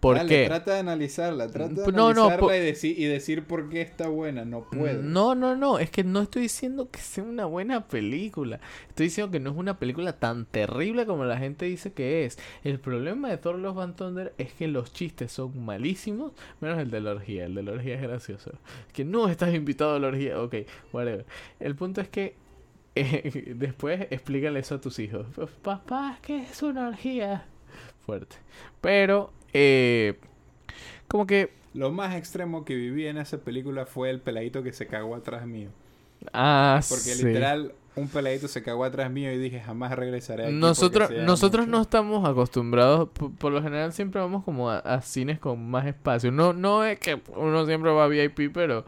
[0.00, 0.46] ¿Por Dale, qué?
[0.46, 4.08] Trata de analizarla, trata de No, no, analizarla y, deci- y decir por qué está
[4.08, 4.44] buena.
[4.44, 5.00] No puedo.
[5.00, 8.58] No, no, no, es que no estoy diciendo que sea una buena película.
[8.88, 12.36] Estoy diciendo que no es una película tan terrible como la gente dice que es.
[12.64, 16.90] El problema de Thor Love and Thunder es que los chistes son malísimos, menos el
[16.90, 17.44] de la orgía.
[17.44, 18.50] El de la orgía es gracioso.
[18.92, 20.42] Que no estás invitado a la orgía.
[20.42, 20.56] Ok,
[20.92, 21.26] whatever.
[21.60, 22.34] El punto es que
[22.94, 25.26] eh, después explícale eso a tus hijos.
[25.62, 27.44] Papá, ¿qué es una orgía?
[28.04, 28.36] Fuerte.
[28.80, 30.18] Pero, eh,
[31.08, 34.86] como que Lo más extremo que viví en esa película fue el peladito que se
[34.86, 35.70] cagó atrás mío.
[36.32, 37.24] Ah, Porque sí.
[37.24, 40.52] literal, un peladito se cagó atrás mío y dije, jamás regresaré aquí.
[40.52, 41.82] Nosotros, nosotros no mucho".
[41.82, 46.30] estamos acostumbrados, por, por lo general siempre vamos como a, a cines con más espacio.
[46.30, 48.84] No, no es que uno siempre va a VIP, pero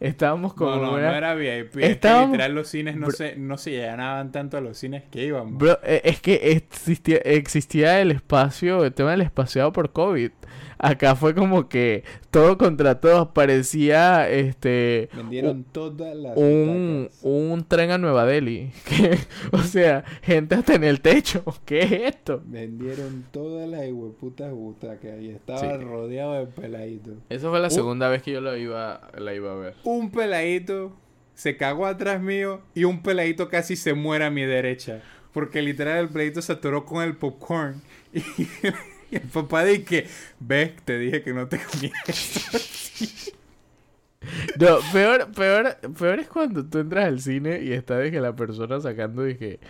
[0.00, 0.76] estábamos como...
[0.76, 1.66] No, no, no era- VIP.
[1.66, 4.78] Es que Estábamos- literal los cines no Bro- se, no se llenaban tanto a los
[4.78, 5.58] cines que íbamos.
[5.58, 10.30] Bro, eh, es que existía, existía el espacio, el tema del espaciado por COVID.
[10.78, 17.90] Acá fue como que todo contra todos parecía este Vendieron todas las un, un tren
[17.90, 18.70] a Nueva Delhi.
[18.88, 19.18] Que,
[19.52, 21.42] o sea, gente hasta en el techo.
[21.64, 22.42] ¿Qué es esto?
[22.46, 25.66] Vendieron todas las hueputas butacas y estaba Sí.
[25.84, 27.14] rodeado de peladitos.
[27.28, 29.74] Esa fue la segunda vez que yo la iba, la iba a ver.
[29.84, 30.92] Un peladito
[31.34, 35.02] se cagó atrás mío y un peladito casi se muere a mi derecha.
[35.32, 37.82] Porque literal el peladito se atoró con el popcorn.
[38.14, 38.22] Y,
[39.10, 40.06] y el papá dice que,
[40.40, 43.34] ves, te dije que no te comieras.
[44.58, 48.34] No, peor, peor, peor es cuando tú entras al cine y está de que la
[48.34, 49.60] persona sacando dije,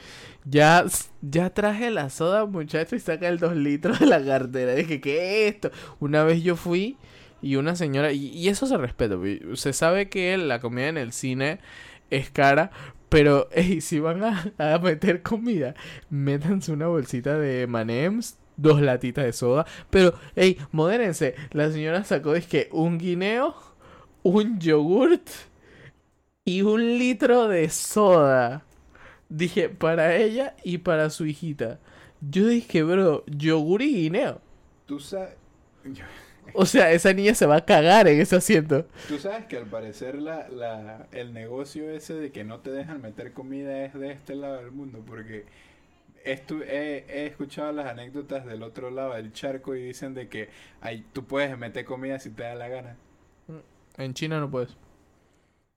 [0.45, 0.85] ya,
[1.21, 4.75] ya traje la soda muchacho y saca el 2 litros de la cartera.
[4.75, 5.71] Dije, ¿qué es esto?
[6.01, 6.97] Una vez yo fui
[7.43, 9.17] y una señora, y, eso se respeta,
[9.55, 11.61] se sabe que la comida en el cine
[12.11, 12.71] es cara,
[13.09, 15.75] pero ey, si van a, a meter comida,
[16.11, 22.35] métanse una bolsita de M&M's, dos latitas de soda, pero, hey, modérense, la señora sacó,
[22.51, 23.55] que un guineo
[24.23, 25.29] un yogurt
[26.45, 28.65] y un litro de soda.
[29.29, 31.79] Dije, para ella y para su hijita.
[32.21, 34.41] Yo dije, bro, yogur y guineo.
[34.87, 35.37] Tú sabes,
[36.55, 38.87] O sea, esa niña se va a cagar en ese asiento.
[39.07, 43.03] tú sabes que al parecer la, la, el negocio ese de que no te dejan
[43.03, 45.03] meter comida es de este lado del mundo.
[45.07, 45.45] Porque
[46.33, 50.49] estu- he, he escuchado las anécdotas del otro lado del charco y dicen de que
[50.81, 52.97] ay, tú puedes meter comida si te da la gana.
[53.97, 54.77] En China no puedes.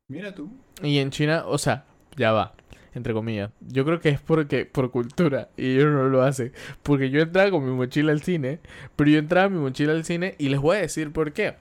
[0.08, 0.50] Mira tú.
[0.84, 1.86] Y en China, o sea,
[2.18, 2.54] ya va.
[2.94, 3.52] Entre comillas.
[3.62, 5.50] Yo creo que es porque, por cultura.
[5.56, 6.52] Y ellos no lo hacen.
[6.84, 8.60] Porque yo entraba con mi mochila al cine.
[8.98, 10.36] Pero yo entraba mi mochila al cine.
[10.38, 11.56] Y les voy a decir por qué.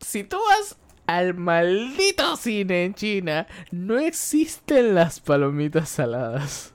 [0.00, 6.74] Si tú vas al maldito cine en China, no existen las palomitas saladas.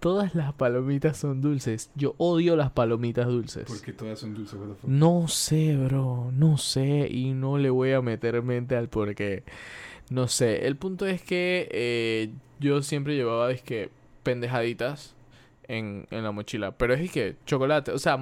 [0.00, 1.90] Todas las palomitas son dulces.
[1.94, 3.64] Yo odio las palomitas dulces.
[3.66, 4.88] Porque todas son dulces, what the fuck.
[4.88, 9.42] No sé, bro, no sé y no le voy a meter mente al porqué.
[10.10, 12.30] No sé, el punto es que eh,
[12.60, 13.90] yo siempre llevaba, que
[14.22, 15.14] pendejaditas
[15.66, 18.18] en, en la mochila, pero es que chocolate, o sea,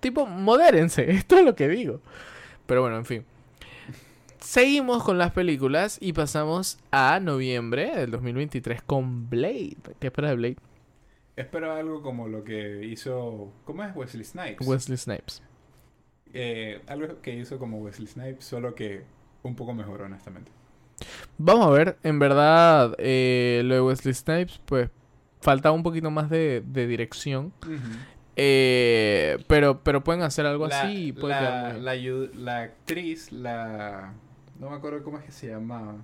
[0.00, 2.00] tipo, modérense, esto es lo que digo.
[2.66, 3.24] Pero bueno, en fin.
[4.40, 9.76] Seguimos con las películas y pasamos a noviembre del 2023 con Blade.
[9.98, 10.56] ¿Qué esperas de Blade?
[11.36, 13.52] Espero algo como lo que hizo.
[13.64, 14.66] ¿Cómo es Wesley Snipes?
[14.66, 15.42] Wesley Snipes.
[16.32, 19.04] Eh, algo que hizo como Wesley Snipes, solo que
[19.42, 20.50] un poco mejor, honestamente.
[21.36, 24.88] Vamos a ver, en verdad, eh, lo de Wesley Snipes, pues
[25.40, 27.52] falta un poquito más de, de dirección.
[28.34, 34.14] Eh, pero, pero pueden hacer algo la, así y puede la, la la actriz, la.
[34.58, 35.96] No me acuerdo cómo es que se llamaba.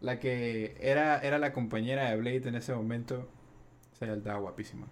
[0.00, 3.28] La que era, era la compañera de Blade en ese momento.
[4.00, 4.86] Sea, estaba guapísima.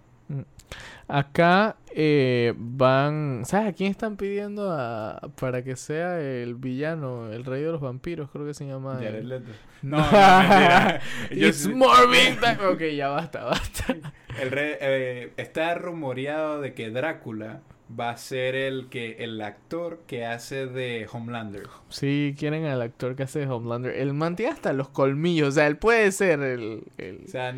[1.07, 3.41] Acá eh, van.
[3.45, 7.81] ¿Sabes a quién están pidiendo a, para que sea el villano, el rey de los
[7.81, 8.29] vampiros?
[8.29, 8.95] Creo que se llama.
[9.01, 9.23] Jared.
[9.23, 9.51] Leto.
[9.81, 10.99] No, no, mentira.
[11.31, 12.57] It's sí- Morbin time.
[12.69, 13.95] Ok, ya basta, basta.
[14.39, 17.61] El re- eh, está rumoreado de que Drácula
[17.97, 21.63] va a ser el que el actor que hace de Homelander.
[21.87, 23.95] Sí, quieren al actor que hace de Homelander.
[23.95, 25.47] El man tiene hasta los colmillos.
[25.47, 26.83] O sea, él puede ser el.
[26.97, 27.55] el- O sea,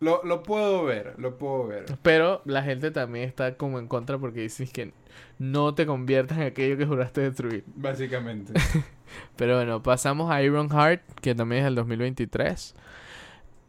[0.00, 1.86] lo, lo puedo ver, lo puedo ver.
[2.02, 4.92] Pero la gente también está como en contra porque dices que
[5.38, 7.64] no te conviertas en aquello que juraste destruir.
[7.74, 8.52] Básicamente.
[9.36, 12.74] Pero bueno, pasamos a Iron Heart, que también es el 2023.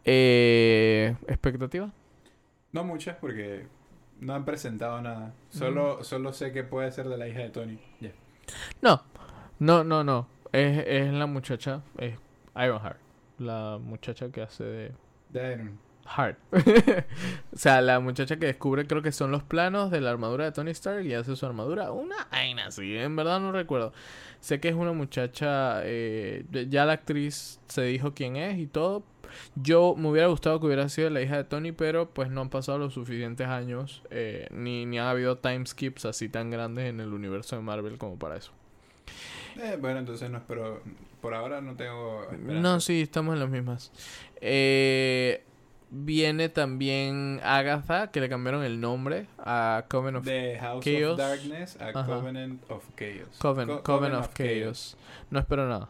[0.06, 1.92] Eh, ¿Expectativa?
[2.72, 3.68] No muchas porque
[4.20, 5.34] no han presentado nada.
[5.50, 7.80] Solo, solo sé que puede ser de la hija de Tony.
[8.82, 9.04] No,
[9.60, 10.28] no, no, no.
[10.52, 12.16] Es, es la muchacha, es
[12.56, 13.00] Iron Heart.
[13.40, 14.92] La muchacha que hace de
[15.30, 15.88] De Iron.
[16.08, 16.38] Heart.
[17.54, 20.52] o sea, la muchacha que descubre, creo que son los planos de la armadura de
[20.52, 21.92] Tony Stark y hace su armadura.
[21.92, 23.94] Una vaina así, en verdad no recuerdo.
[24.40, 29.04] Sé que es una muchacha, eh, ya la actriz se dijo quién es y todo.
[29.56, 32.50] Yo me hubiera gustado que hubiera sido la hija de Tony, pero pues no han
[32.50, 37.00] pasado los suficientes años, eh, ni, ni ha habido time skips así tan grandes en
[37.00, 38.52] el universo de Marvel como para eso.
[39.60, 40.82] Eh, bueno, entonces no espero.
[41.22, 42.24] Por ahora no tengo.
[42.24, 42.62] esperanza.
[42.62, 43.92] No, sí, estamos en las mismas.
[44.40, 45.44] Eh,
[45.90, 50.26] viene también Agatha, que le cambiaron el nombre a Coven of,
[50.60, 51.12] House Chaos.
[51.14, 52.06] of Darkness a Ajá.
[52.06, 53.38] Covenant of Chaos.
[53.40, 54.98] Coven, Co- Coven of Chaos.
[55.30, 55.90] No espero nada.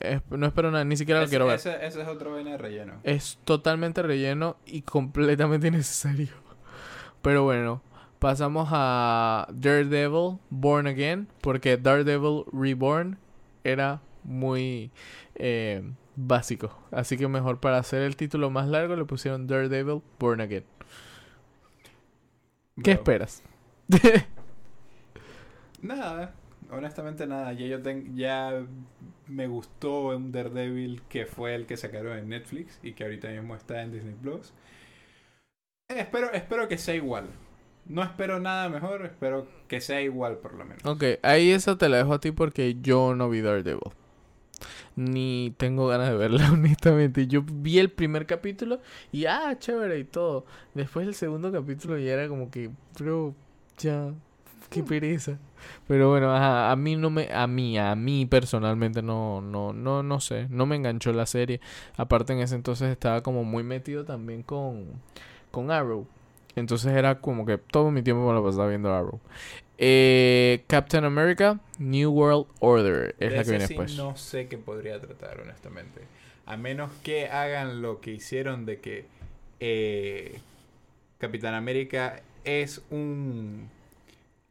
[0.00, 1.56] Es- no espero nada, ni siquiera lo quiero ver.
[1.56, 2.94] ese- ese es otro vaina de relleno.
[3.04, 6.28] Es totalmente relleno y completamente innecesario.
[7.22, 7.82] Pero bueno,
[8.18, 13.18] pasamos a Daredevil Born Again, porque Daredevil Reborn
[13.64, 14.90] era muy
[15.36, 15.82] eh,
[16.16, 16.78] básico.
[16.90, 20.64] Así que mejor para hacer el título más largo le pusieron Daredevil Born Again.
[22.82, 22.92] ¿Qué Bro.
[22.92, 23.42] esperas?
[25.82, 26.34] Nada,
[26.70, 27.52] honestamente nada.
[27.52, 28.64] Ya yo ten- ya
[29.26, 33.54] me gustó un Daredevil que fue el que sacaron en Netflix y que ahorita mismo
[33.56, 34.52] está en Disney Plus.
[35.88, 37.26] Eh, espero, espero que sea igual.
[37.86, 40.82] No espero nada mejor, espero que sea igual por lo menos.
[40.84, 43.80] Ok, ahí esa te la dejo a ti porque yo no vi Daredevil.
[44.96, 47.26] Ni tengo ganas de verla, honestamente.
[47.26, 48.80] Yo vi el primer capítulo
[49.12, 50.44] y ah, chévere y todo.
[50.74, 53.34] Después el segundo capítulo ya era como que, bro,
[53.78, 54.12] ya,
[54.70, 55.38] qué pereza.
[55.86, 60.02] Pero bueno, ajá, a mí no me, a mí, a mí personalmente no, no, no,
[60.02, 61.60] no sé, no me enganchó la serie.
[61.96, 64.86] Aparte en ese entonces estaba como muy metido también con,
[65.50, 66.06] con Arrow.
[66.54, 69.20] Entonces era como que todo mi tiempo me lo pasaba viendo Arrow.
[69.84, 73.96] Eh, Captain America, New World Order es De la que viene sí después.
[73.96, 76.02] No sé qué podría tratar, honestamente.
[76.46, 79.06] A menos que hagan lo que hicieron de que
[79.58, 80.38] eh,
[81.18, 83.68] Capitán América es un...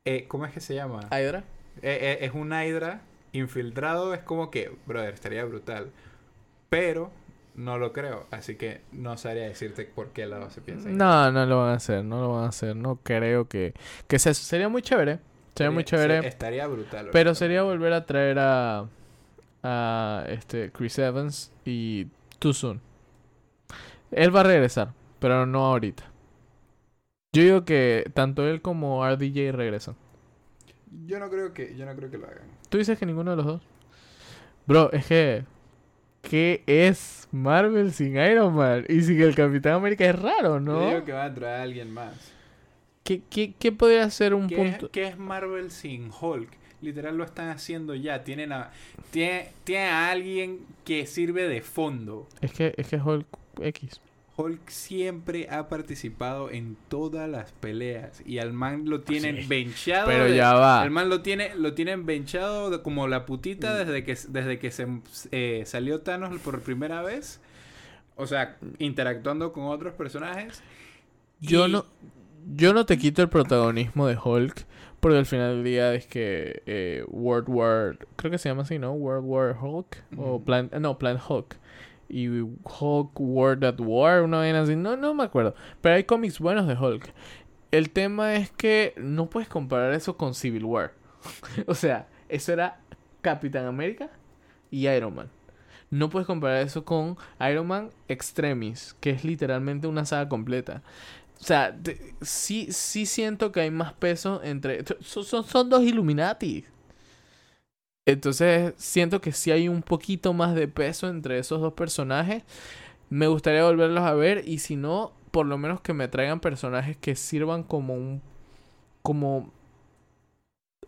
[0.04, 1.08] eh, ¿Cómo es que se llama?
[1.08, 1.46] Hydra.
[1.82, 3.00] Eh, eh, es un Hydra
[3.32, 4.14] infiltrado.
[4.14, 5.92] Es como que, brother, estaría brutal.
[6.68, 7.10] Pero
[7.56, 8.28] no lo creo.
[8.32, 10.90] Así que no sabría decirte por qué lado se piensa.
[10.90, 12.76] No, no lo van a hacer, no lo van a hacer.
[12.76, 13.74] No creo que,
[14.08, 14.34] que eso.
[14.34, 15.20] Sería muy chévere.
[15.56, 16.28] Sería muy chévere.
[16.28, 17.10] Estaría brutal.
[17.12, 18.88] Pero sería volver a traer a,
[19.64, 22.08] a este Chris Evans y
[22.40, 22.82] Too Soon.
[24.12, 26.04] Él va a regresar, pero no ahorita.
[27.34, 29.96] Yo digo que tanto él como RDJ regresan.
[31.06, 32.44] Yo no creo que, yo no creo que lo hagan.
[32.70, 33.62] ¿Tú dices que ninguno de los dos?
[34.68, 35.46] Bro, es que...
[36.22, 38.86] ¿Qué es Marvel sin Iron Man?
[38.88, 40.88] Y sin el Capitán América es raro, Yo ¿no?
[40.88, 42.14] digo que va a traer a alguien más.
[43.04, 44.86] ¿Qué, qué, qué podría ser un ¿Qué, punto?
[44.86, 46.50] es, qué es Marvel sin Hulk?
[46.82, 48.24] Literal lo están haciendo ya.
[48.24, 48.72] Tienen a,
[49.12, 52.28] tiene, tiene a alguien que sirve de fondo.
[52.42, 53.26] Es que es que Hulk
[53.62, 54.00] X.
[54.42, 60.08] Hulk siempre ha participado en todas las peleas y al man lo tienen Sí, benchado.
[60.08, 60.84] Pero de- ya va.
[60.84, 63.78] El man lo tiene, lo tienen benchado de- como la putita Mm.
[63.88, 64.88] desde que, desde que se
[65.32, 67.40] eh, salió Thanos por primera vez.
[68.16, 70.62] O sea, interactuando con otros personajes.
[71.40, 71.86] Yo Y- no
[72.56, 74.66] yo no te quito el protagonismo de Hulk
[75.00, 78.80] porque al final del día es que eh, World War creo que se llama así,
[78.80, 78.94] ¿no?
[78.94, 80.42] World War Hulk o.
[80.42, 81.56] Plan no, Plan Hulk.
[82.12, 86.40] Y Hulk World at War, una vaina así, no no me acuerdo, pero hay cómics
[86.40, 87.14] buenos de Hulk.
[87.72, 90.94] El tema es que no puedes comparar eso con Civil War.
[91.68, 92.80] o sea, eso era
[93.22, 94.10] Capitán América
[94.70, 95.30] y Iron Man.
[95.90, 97.18] No puedes comparar eso con
[97.50, 100.82] Iron Man Extremis, que es literalmente una saga completa.
[101.40, 101.78] O sea,
[102.22, 104.84] sí, sí siento que hay más peso entre...
[105.02, 106.66] Son, son dos Illuminati.
[108.06, 112.44] Entonces siento que sí hay un poquito más de peso entre esos dos personajes.
[113.10, 116.98] Me gustaría volverlos a ver y si no, por lo menos que me traigan personajes
[116.98, 118.22] que sirvan como un
[119.04, 119.52] como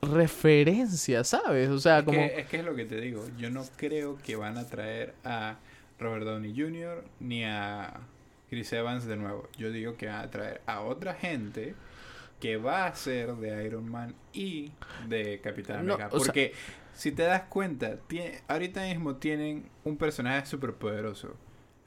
[0.01, 1.69] referencia, ¿sabes?
[1.69, 3.25] O sea, Es como que, es que es lo que te digo.
[3.37, 5.57] Yo no creo que van a traer a
[5.99, 7.03] Robert Downey Jr.
[7.19, 8.01] ni a
[8.49, 9.47] Chris Evans de nuevo.
[9.57, 11.75] Yo digo que van a traer a otra gente
[12.39, 14.71] que va a ser de Iron Man y
[15.07, 16.09] de Capitán No, América.
[16.09, 16.53] sea- Porque
[16.93, 17.97] si te das cuenta,
[18.47, 21.35] ahorita mismo tienen un personaje súper poderoso.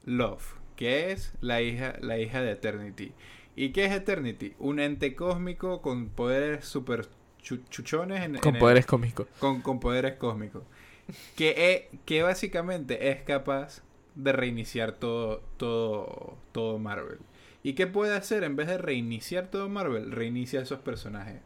[0.05, 3.13] Love, que es la hija, la hija de Eternity.
[3.55, 4.53] ¿Y qué es Eternity?
[4.59, 7.07] Un ente cósmico con poderes súper
[7.41, 9.27] chu- chuchones en, con en el- poderes cómicos.
[9.39, 10.63] con, con poderes cósmicos.
[11.35, 13.81] Que, e- que básicamente es capaz
[14.15, 17.19] de reiniciar todo, todo, todo Marvel.
[17.63, 18.43] ¿Y qué puede hacer?
[18.43, 21.41] En vez de reiniciar todo Marvel, reinicia a esos personajes.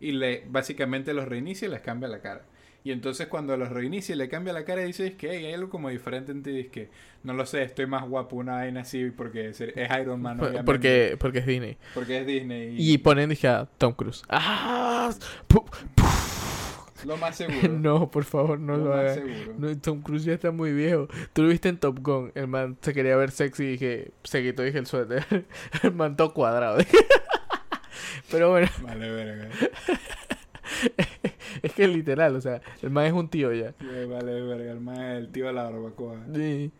[0.00, 2.44] Y le, básicamente los reinicia y les cambia la cara.
[2.86, 5.54] Y entonces cuando los reinicia y le cambia la cara y dices que "Hey, hay
[5.54, 6.90] algo como diferente en ti, dices que
[7.22, 9.60] no lo sé, estoy más guapo, una vaina así porque es,
[10.00, 10.38] Iron Man.
[10.38, 11.78] obviamente, Porque, porque es Disney.
[11.94, 12.76] porque es Disney.
[12.78, 14.22] Y ponen, dije, a Tom Cruise.
[14.28, 15.10] ¡Ah!
[17.06, 17.68] Lo más seguro.
[17.68, 18.94] No, por favor, no lo.
[19.58, 21.08] No, Tom Cruise ya está muy viejo.
[21.32, 22.32] Tú lo viste en Top Gun.
[22.34, 25.24] El man se quería ver sexy y dije, se quitó dije el suéter.
[25.82, 26.78] El man todo cuadrado.
[28.30, 29.48] Pero bueno, Vale, verga.
[31.64, 33.72] Es que literal, o sea, el man es un tío ya.
[33.80, 36.18] Sí, Vale, verga, el más el tío de la barbacoa.
[36.34, 36.70] Sí.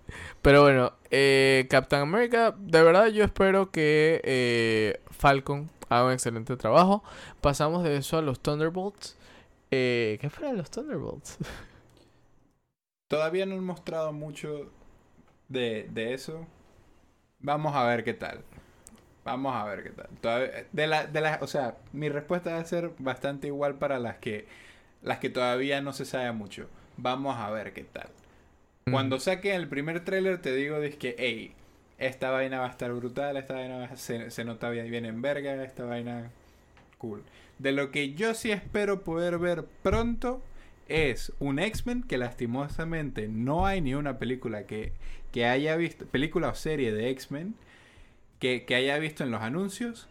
[0.43, 6.57] Pero bueno, eh, Captain America, de verdad yo espero que eh, Falcon haga un excelente
[6.57, 7.03] trabajo.
[7.41, 9.17] Pasamos de eso a los Thunderbolts.
[9.71, 11.39] Eh, ¿Qué de los Thunderbolts?
[13.09, 14.71] Todavía no han mostrado mucho
[15.49, 16.47] de, de eso.
[17.41, 18.41] Vamos a ver qué tal.
[19.25, 20.09] Vamos a ver qué tal.
[20.21, 23.99] Todavía- de la, de la, o sea, mi respuesta va a ser bastante igual para
[23.99, 24.47] las que,
[25.05, 26.69] las que todavía no se sabe mucho.
[26.97, 28.09] Vamos a ver qué tal.
[28.91, 31.53] Cuando saque el primer tráiler te digo es que, hey,
[31.99, 35.07] esta vaina va a estar brutal, esta vaina va a- se, se nota bien, bien
[35.07, 36.31] en verga, esta vaina
[36.99, 37.23] cool.
[37.59, 40.43] De lo que yo sí espero poder ver pronto
[40.89, 44.93] es un X-Men que lastimosamente no hay ni una película que,
[45.33, 47.55] que haya visto, película o serie de X-Men
[48.39, 50.09] que, que haya visto en los anuncios.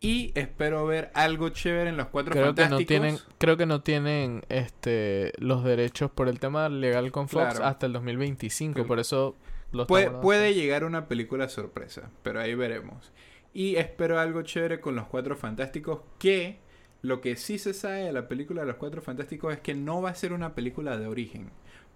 [0.00, 2.86] Y espero ver algo chévere en los cuatro creo que no fantásticos.
[2.86, 7.64] tienen, creo que no tienen este los derechos por el tema legal con Fox Claro.
[7.64, 8.86] hasta el 2025, Claro.
[8.86, 9.34] por eso
[9.72, 13.12] los Puede, puede llegar una película sorpresa, pero ahí veremos.
[13.52, 16.58] Y espero algo chévere con los Cuatro Fantásticos, que
[17.02, 20.00] lo que sí se sabe de la película de los Cuatro Fantásticos es que no
[20.00, 21.50] va a ser una película de origen.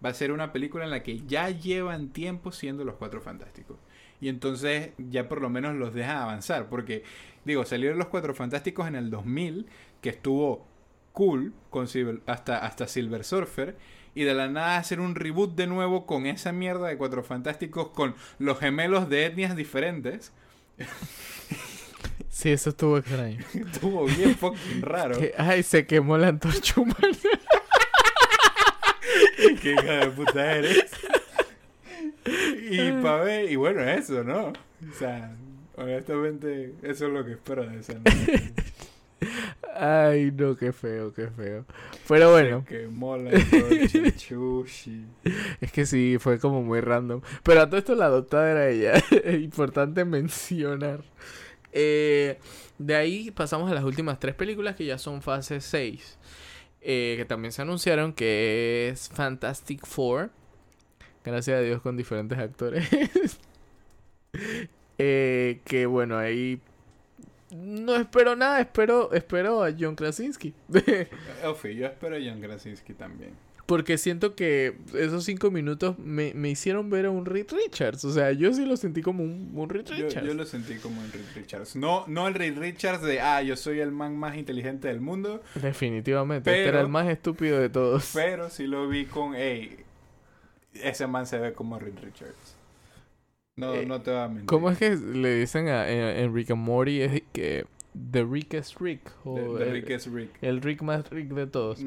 [0.04, 3.76] Va a ser una película en la que ya llevan tiempo siendo los Cuatro Fantásticos.
[4.22, 6.70] Y entonces ya por lo menos los dejan avanzar.
[6.70, 7.02] Porque,
[7.44, 9.66] digo, salieron los Cuatro Fantásticos en el 2000,
[10.00, 10.66] que estuvo
[11.12, 13.76] cool con Silver- hasta, hasta Silver Surfer.
[14.14, 17.88] Y de la nada hacer un reboot de nuevo con esa mierda de Cuatro Fantásticos
[17.88, 20.32] con los gemelos de etnias diferentes.
[22.28, 23.38] Sí, eso estuvo extraño.
[23.54, 25.18] Estuvo bien fucking raro.
[25.18, 26.98] Que- ay, se quemó la antorcha humana.
[29.60, 30.90] Qué hija de puta eres.
[32.70, 34.48] Y pa' ver, y bueno, eso, ¿no?
[34.48, 35.34] O sea,
[35.76, 38.52] honestamente, eso es lo que espero de esa noche.
[39.74, 41.64] Ay, no, qué feo, qué feo.
[42.08, 43.30] Pero bueno, Que mola
[44.16, 45.04] chushi.
[45.60, 47.20] es que sí, fue como muy random.
[47.42, 48.92] Pero a todo esto la adoptada era ella.
[49.24, 51.02] Es importante mencionar.
[51.72, 52.38] Eh,
[52.78, 56.18] de ahí pasamos a las últimas tres películas que ya son fase 6.
[56.82, 60.30] eh, que también se anunciaron que es Fantastic Four.
[61.24, 62.88] Gracias a Dios con diferentes actores.
[64.98, 66.60] Eh, que bueno, ahí
[67.50, 70.54] no espero nada, espero, espero a John Krasinski.
[71.42, 73.32] Elfie, yo espero a John Krasinski también.
[73.66, 78.04] Porque siento que esos cinco minutos me, me hicieron ver a un Reed Richards.
[78.04, 80.26] O sea, yo sí lo sentí como un, un Reed Richards.
[80.26, 81.76] yo lo sentí como el Reed Richards.
[81.76, 85.42] No, no el Reed Richards de, ah, yo soy el man más inteligente del mundo,
[85.54, 86.50] Definitivamente.
[86.50, 88.10] Este era Pero- el más estúpido de todos.
[88.14, 89.78] pero sí lo vi con, hey,
[90.74, 92.56] ese man se ve como Reed Richards.
[93.56, 94.46] No, Eh, no te va a mentir.
[94.46, 97.02] ¿Cómo es que le dicen a, en, en Rick and Morty?
[97.02, 97.66] Es que
[98.10, 99.12] The Rickest Rick.
[99.24, 100.30] O De, de el, Rick es Rick.
[100.40, 101.80] el Rick más Rick de todos.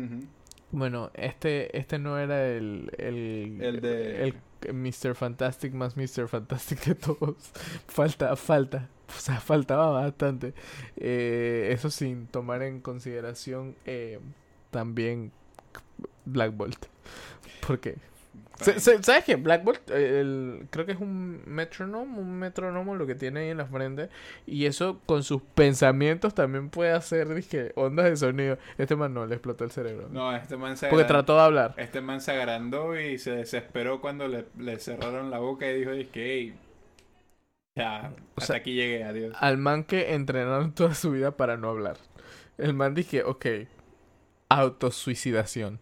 [0.72, 5.16] Bueno, este, este no era el, el, El de- el Mr.
[5.16, 6.28] Fantastic más Mr.
[6.28, 7.36] Fantastic de todos.
[7.88, 8.90] Falta, falta.
[9.07, 10.53] O sea, faltaba bastante.
[10.98, 14.20] Eh, eso sin tomar en consideración eh,
[14.72, 15.32] también
[16.26, 16.86] Black Bolt.
[17.68, 17.95] Porque,
[18.60, 19.36] ¿sabes qué?
[19.36, 23.49] Black Bolt, eh, el, creo que es un metrónomo, un metrónomo lo que tiene ahí
[23.49, 24.10] en la frente.
[24.45, 28.57] Y eso con sus pensamientos también puede hacer, dije, ondas de sonido.
[28.78, 30.07] Este man no, le explotó el cerebro.
[30.10, 31.74] No, este man se Porque trató de hablar.
[31.78, 35.91] Este man se agrandó y se desesperó cuando le, le cerraron la boca y dijo,
[36.14, 36.56] hey,
[37.76, 39.36] Ya, O hasta sea- aquí llegué, adiós.
[39.40, 41.98] Al man que entrenaron toda su vida para no hablar.
[42.57, 43.45] El man dije, ok,
[44.49, 45.80] autosuicidación.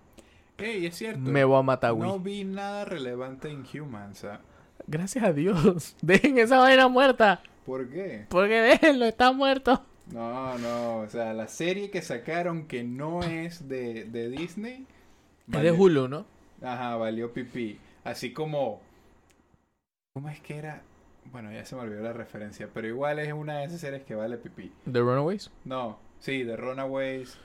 [0.58, 1.20] Ey, es cierto.
[1.20, 2.10] Me voy a matar, güey.
[2.10, 4.24] No vi nada relevante en Humans.
[4.26, 4.40] ¿ah?
[4.88, 5.96] Gracias a Dios.
[6.02, 7.42] Dejen esa vaina muerta.
[7.66, 8.26] ¿Por qué?
[8.30, 9.84] Porque déjenlo, está muerto.
[10.08, 14.86] No, no, o sea, la serie que sacaron que no es de, de Disney.
[15.48, 16.26] Es de valió- Hulu, ¿no?
[16.62, 17.80] Ajá, valió pipí.
[18.04, 18.82] Así como.
[20.14, 20.82] ¿Cómo es que era?
[21.32, 24.14] Bueno, ya se me olvidó la referencia, pero igual es una de esas series que
[24.14, 24.72] vale pipí.
[24.92, 25.50] The Runaways.
[25.64, 27.38] No, sí, The Runaways,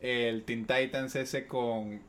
[0.00, 2.00] el Teen Titans ese con...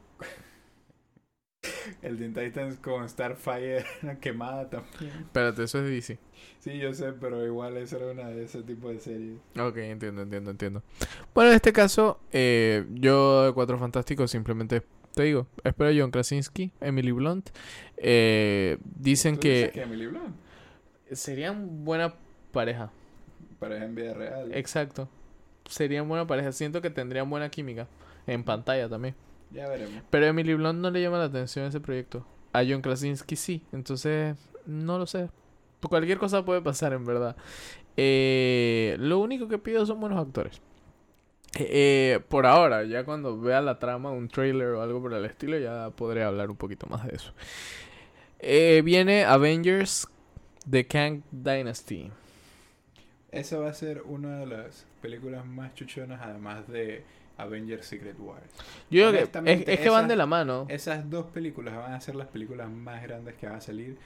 [2.01, 3.85] el Teen Titans con Starfire
[4.21, 5.11] quemada también.
[5.21, 6.19] Espérate, eso es DC.
[6.59, 9.39] Sí, yo sé, pero igual esa era una de ese tipo de series.
[9.59, 10.83] Ok, entiendo, entiendo, entiendo.
[11.33, 14.83] Bueno, en este caso, eh, yo de Cuatro Fantásticos simplemente
[15.13, 17.49] te digo, espero a John Krasinski, Emily Blunt.
[17.97, 20.35] Eh, dicen ¿Tú dices que que Emily Blunt,
[21.11, 22.13] serían buena
[22.51, 22.91] pareja.
[23.59, 24.51] pareja en vida real.
[24.53, 25.07] Exacto.
[25.69, 26.51] Serían buena pareja.
[26.51, 27.87] Siento que tendrían buena química.
[28.27, 29.15] En pantalla también.
[29.55, 30.03] Ya veremos.
[30.09, 32.25] Pero a Emily Blunt no le llama la atención ese proyecto.
[32.51, 33.63] A John Krasinski sí.
[33.71, 35.29] Entonces, no lo sé.
[35.87, 37.37] Cualquier cosa puede pasar, en verdad.
[37.95, 40.61] Eh, lo único que pido son buenos actores.
[41.57, 45.57] Eh, por ahora, ya cuando vea la trama, un trailer o algo por el estilo,
[45.57, 47.33] ya podré hablar un poquito más de eso.
[48.39, 50.09] Eh, viene Avengers
[50.69, 52.11] The Kang Dynasty.
[53.31, 57.05] Esa va a ser una de las películas más chuchonas, además de
[57.37, 58.43] Avengers Secret Wars.
[58.89, 60.65] Yo creo que es, que van esa- de la mano.
[60.69, 63.97] Esas dos películas van a ser las películas más grandes que van a salir,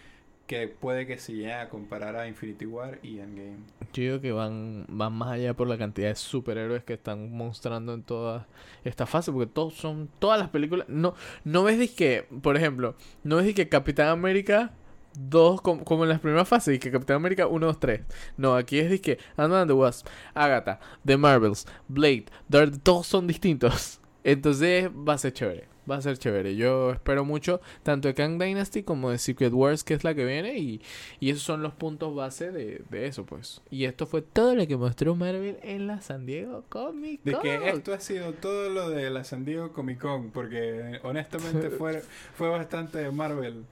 [0.48, 3.58] que puede que se llegue a comparar a Infinity War y Endgame.
[3.94, 7.94] Yo digo que van, van más allá por la cantidad de superhéroes que están mostrando
[7.94, 8.48] en toda
[8.84, 13.36] esta fase, porque todos son, todas las películas, no, no ves que, por ejemplo, no
[13.36, 14.72] ves que Capitán América
[15.20, 18.02] 2, como, como en las primeras fases, y que Capitán América 1, 2, 3.
[18.38, 24.00] No, aquí es que Ant-Man the Wasp, Agatha, The Marvels, Blade, Daredevil, todos son distintos.
[24.24, 26.56] Entonces va a ser chévere, va a ser chévere.
[26.56, 30.26] Yo espero mucho tanto de Kang Dynasty como de Secret Wars, que es la que
[30.26, 30.82] viene, y,
[31.20, 33.62] y esos son los puntos base de, de eso, pues.
[33.70, 37.42] Y esto fue todo lo que mostró Marvel en la San Diego Comic De Con.
[37.42, 42.04] que esto ha sido todo lo de la San Diego Comic Con, porque honestamente fue,
[42.36, 43.66] fue bastante de Marvel.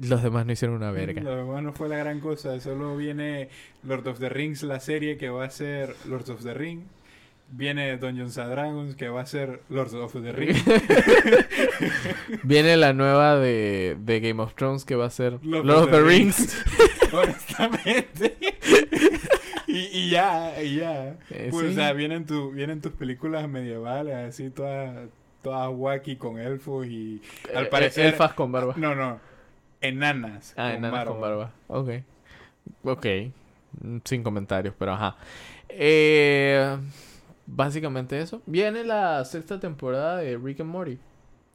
[0.00, 1.22] Los demás no hicieron una verga.
[1.22, 3.48] Lo demás no fue la gran cosa, solo viene
[3.82, 6.82] Lord of the Rings, la serie que va a ser Lord of the Ring.
[7.50, 10.54] Viene Dungeons and Dragons, que va a ser Lord of the Ring.
[12.42, 15.90] Viene la nueva de, de Game of Thrones que va a ser Lord Lord, of
[15.90, 16.62] the Rings.
[17.12, 18.36] honestamente.
[19.66, 21.16] y, y ya, y ya.
[21.30, 21.72] Eh, Pues, sí.
[21.72, 25.08] O sea, vienen, tu, vienen tus películas medievales, así todas,
[25.42, 27.22] todas wacky con elfos y...
[27.54, 28.06] Al Eh, parecer...
[28.06, 28.74] Elfas con barba.
[28.76, 29.20] No, no.
[29.80, 30.54] Enanas.
[30.56, 31.12] Ah, con enanas barba.
[31.12, 31.52] con barba.
[31.68, 31.90] Ok.
[32.84, 33.06] Ok.
[33.80, 35.16] Mm, Sin comentarios, pero ajá.
[35.68, 36.76] Eh,
[37.46, 38.42] básicamente eso.
[38.46, 40.98] Viene la sexta temporada de Rick and Morty.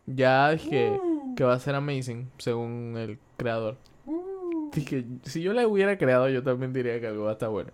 [0.06, 3.78] Ya dije Uh, que va a ser amazing, según el creador.
[4.06, 4.70] uh.
[4.74, 7.72] Dije, si yo la hubiera creado, yo también diría que algo va a estar bueno.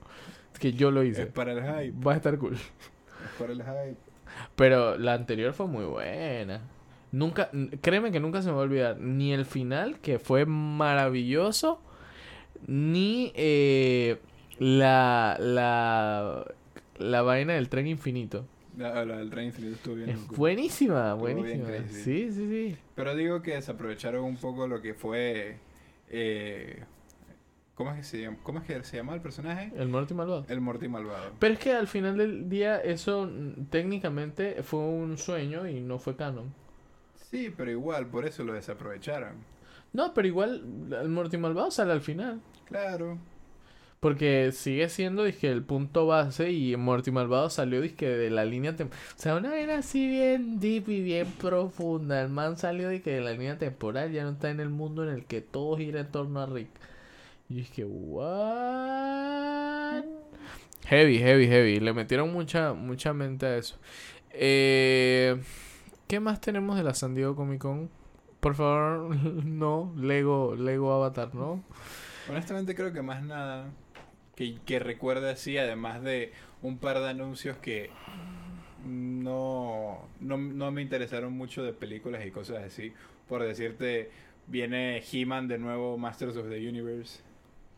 [0.53, 1.25] Es que yo lo Es hice.
[1.27, 2.05] para el hype.
[2.05, 2.53] Va a estar cool.
[2.55, 2.61] Es
[3.39, 3.97] para el hype.
[4.55, 6.61] Pero la anterior fue muy buena.
[7.11, 7.49] Nunca,
[7.81, 8.99] créeme que nunca se me va a olvidar.
[8.99, 11.81] Ni el final, que fue maravilloso,
[12.67, 14.19] ni eh,
[14.59, 16.45] la, la,
[16.97, 18.45] la vaina del tren infinito.
[18.77, 20.09] La, la del tren infinito estuvo bien.
[20.11, 21.67] Es buenísima, bien buenísima.
[21.89, 22.77] Sí, sí, sí.
[22.95, 25.57] Pero digo que desaprovecharon un poco lo que fue...
[26.09, 26.83] Eh,
[27.75, 28.37] ¿cómo, es que se llama?
[28.43, 29.71] ¿Cómo es que se llama el personaje?
[29.75, 30.45] El Morty malvado.
[30.47, 31.31] El Morty malvado.
[31.39, 33.29] Pero es que al final del día eso
[33.69, 36.53] técnicamente fue un sueño y no fue canon.
[37.29, 39.33] Sí, pero igual, por eso lo desaprovecharon.
[39.93, 40.63] No, pero igual
[40.99, 42.41] el Morty malvado sale al final.
[42.65, 43.17] Claro.
[43.99, 48.73] Porque sigue siendo dizque, el punto base y Morty Malvado salió dizque, de la línea
[48.75, 52.21] tem- O sea, una vaina así bien deep y bien profunda.
[52.21, 55.09] El man salió dizque, de la línea temporal, ya no está en el mundo en
[55.13, 56.69] el que todo gira en torno a Rick.
[57.49, 60.03] Y que, what?
[60.87, 61.79] Heavy, heavy, heavy.
[61.79, 63.77] Le metieron mucha, mucha mente a eso.
[64.31, 65.37] Eh,
[66.09, 67.87] ¿Qué más tenemos de la San Diego Comic Con?
[68.39, 69.15] Por favor,
[69.45, 69.93] no.
[69.95, 71.63] Lego, Lego Avatar, ¿no?
[72.27, 73.67] Honestamente creo que más nada
[74.35, 76.33] que, que recuerde así, además de
[76.63, 77.91] un par de anuncios que
[78.83, 82.91] no, no, no me interesaron mucho de películas y cosas así.
[83.27, 84.09] Por decirte,
[84.47, 87.21] viene He-Man de nuevo, Masters of the Universe,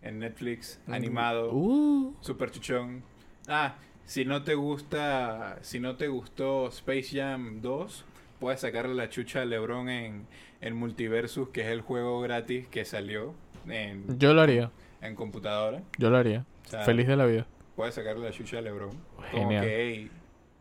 [0.01, 2.15] en Netflix, animado, Uh.
[2.21, 3.03] super chuchón.
[3.49, 3.75] Ah,
[4.05, 8.05] si no te gusta, si no te gustó Space Jam 2,
[8.41, 10.27] puedes sacarle la chucha a LeBron en,
[10.59, 13.33] en Multiversus, que es el juego gratis que salió
[13.69, 14.71] en, Yo lo haría.
[15.01, 15.81] en computadora.
[15.97, 16.45] Yo lo haría.
[16.65, 17.47] O sea, Feliz de la vida.
[17.77, 18.89] Puedes sacarle la chucha a LeBron.
[19.15, 19.63] Como Genial.
[19.65, 20.11] que, hey,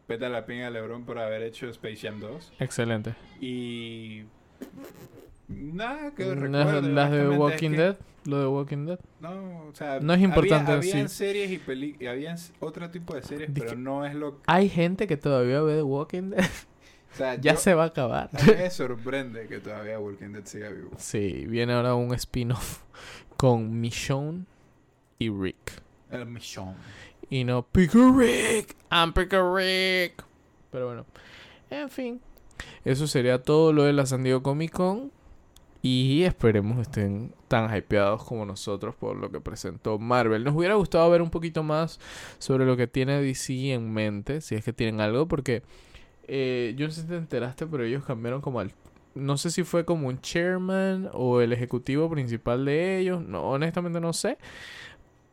[0.06, 2.52] peta la pinga a LeBron por haber hecho Space Jam 2.
[2.60, 3.14] Excelente.
[3.40, 4.22] Y.
[5.48, 6.92] Nada que Las, recuerde.
[6.92, 7.96] las de es Walking que- Dead.
[8.26, 8.98] Lo de Walking Dead.
[9.20, 9.98] No, o sea.
[10.00, 11.16] No es importante, Había, habían sí.
[11.16, 14.38] series y y habían otro tipo de series, pero no es lo.
[14.46, 16.44] Hay gente que todavía ve The Walking Dead.
[17.12, 18.30] O sea, ya yo- se va a acabar.
[18.32, 20.90] A mí me sorprende que todavía Walking Dead siga vivo.
[20.98, 22.82] Sí, viene ahora un spin-off
[23.36, 24.44] con Michonne
[25.18, 25.82] y Rick.
[26.10, 26.74] El Michonne.
[27.28, 28.76] Y no Picker Rick.
[28.90, 30.24] I'm Picker Rick.
[30.70, 31.06] Pero bueno.
[31.70, 32.20] En fin.
[32.84, 35.12] Eso sería todo lo de la San Diego Comic Con.
[35.82, 40.44] Y esperemos estén tan hypeados como nosotros por lo que presentó Marvel.
[40.44, 41.98] Nos hubiera gustado ver un poquito más
[42.38, 44.40] sobre lo que tiene DC en mente.
[44.42, 45.26] Si es que tienen algo.
[45.26, 45.62] Porque
[46.32, 48.72] eh, yo no sé si te enteraste, pero ellos cambiaron como al...
[49.16, 53.20] No sé si fue como un chairman o el ejecutivo principal de ellos.
[53.20, 54.38] No, honestamente no sé.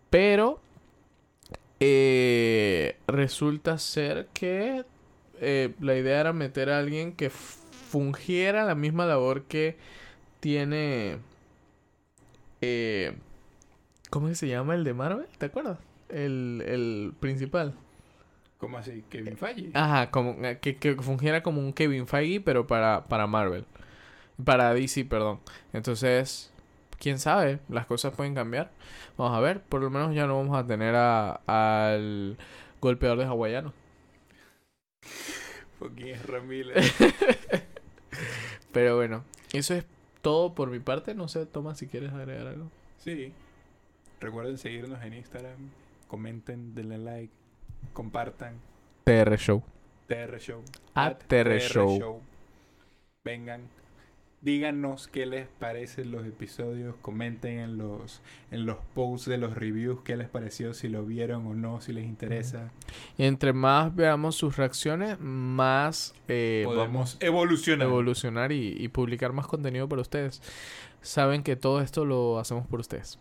[0.10, 0.60] Pero
[1.80, 4.86] eh, resulta ser que
[5.40, 9.78] eh, la idea era meter a alguien que fungiera la misma labor que
[10.40, 11.20] tiene...
[12.62, 13.16] Eh,
[14.10, 15.28] ¿Cómo se llama el de Marvel?
[15.38, 15.78] ¿Te acuerdas?
[16.10, 17.76] El, el principal.
[18.58, 19.04] ¿Cómo así?
[19.10, 19.70] Kevin Feige.
[19.74, 23.66] Ajá, como, eh, que, que fungiera como un Kevin Feige, pero para, para Marvel.
[24.44, 25.40] Para DC, perdón.
[25.74, 26.52] Entonces,
[27.00, 28.72] quién sabe, las cosas pueden cambiar.
[29.18, 32.38] Vamos a ver, por lo menos ya no vamos a tener a, al
[32.82, 33.74] golpeador de hawaiano.
[35.98, 36.76] Ezra Miller.
[38.72, 39.24] Pero bueno,
[39.54, 39.86] eso es
[40.22, 41.14] todo por mi parte.
[41.14, 42.72] No sé, Toma, si quieres agregar algo.
[42.98, 43.34] Sí.
[44.20, 45.70] Recuerden seguirnos en Instagram.
[46.08, 47.34] Comenten, denle like.
[47.94, 48.56] Compartan.
[49.04, 49.64] TR Show.
[50.08, 50.64] TR Show.
[50.94, 52.22] At TR Show.
[53.24, 53.70] Vengan.
[54.40, 56.96] Díganos qué les parecen los episodios.
[57.02, 58.22] Comenten en los,
[58.52, 61.92] en los posts de los reviews qué les pareció, si lo vieron o no, si
[61.92, 62.72] les interesa.
[63.18, 67.88] Y entre más veamos sus reacciones, más eh, Podemos evolucionar.
[67.88, 70.42] evolucionar y, y publicar más contenido para ustedes.
[71.02, 73.20] Saben que todo esto lo hacemos por ustedes.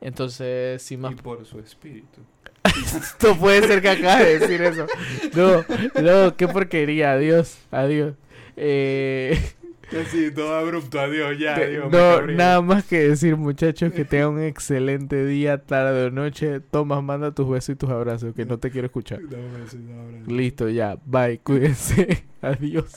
[0.00, 2.22] Entonces, sin más y por su espíritu.
[3.22, 4.86] No puede ser que acabas de decir eso.
[5.34, 5.64] No,
[6.02, 7.12] no, qué porquería.
[7.12, 8.14] Adiós, adiós.
[8.56, 9.38] Eh,
[9.90, 11.00] Así, todo abrupto.
[11.00, 11.56] Adiós, ya.
[11.56, 16.60] adiós, no, nada más que decir, muchachos, que tengan un excelente día, tarde o noche.
[16.60, 19.22] Tomás, manda tus besos y tus abrazos, que no te quiero escuchar.
[19.22, 19.30] No,
[19.68, 20.30] sí, no, abrazo.
[20.30, 20.98] Listo, ya.
[21.06, 22.24] Bye, cuídense.
[22.42, 22.92] Adiós.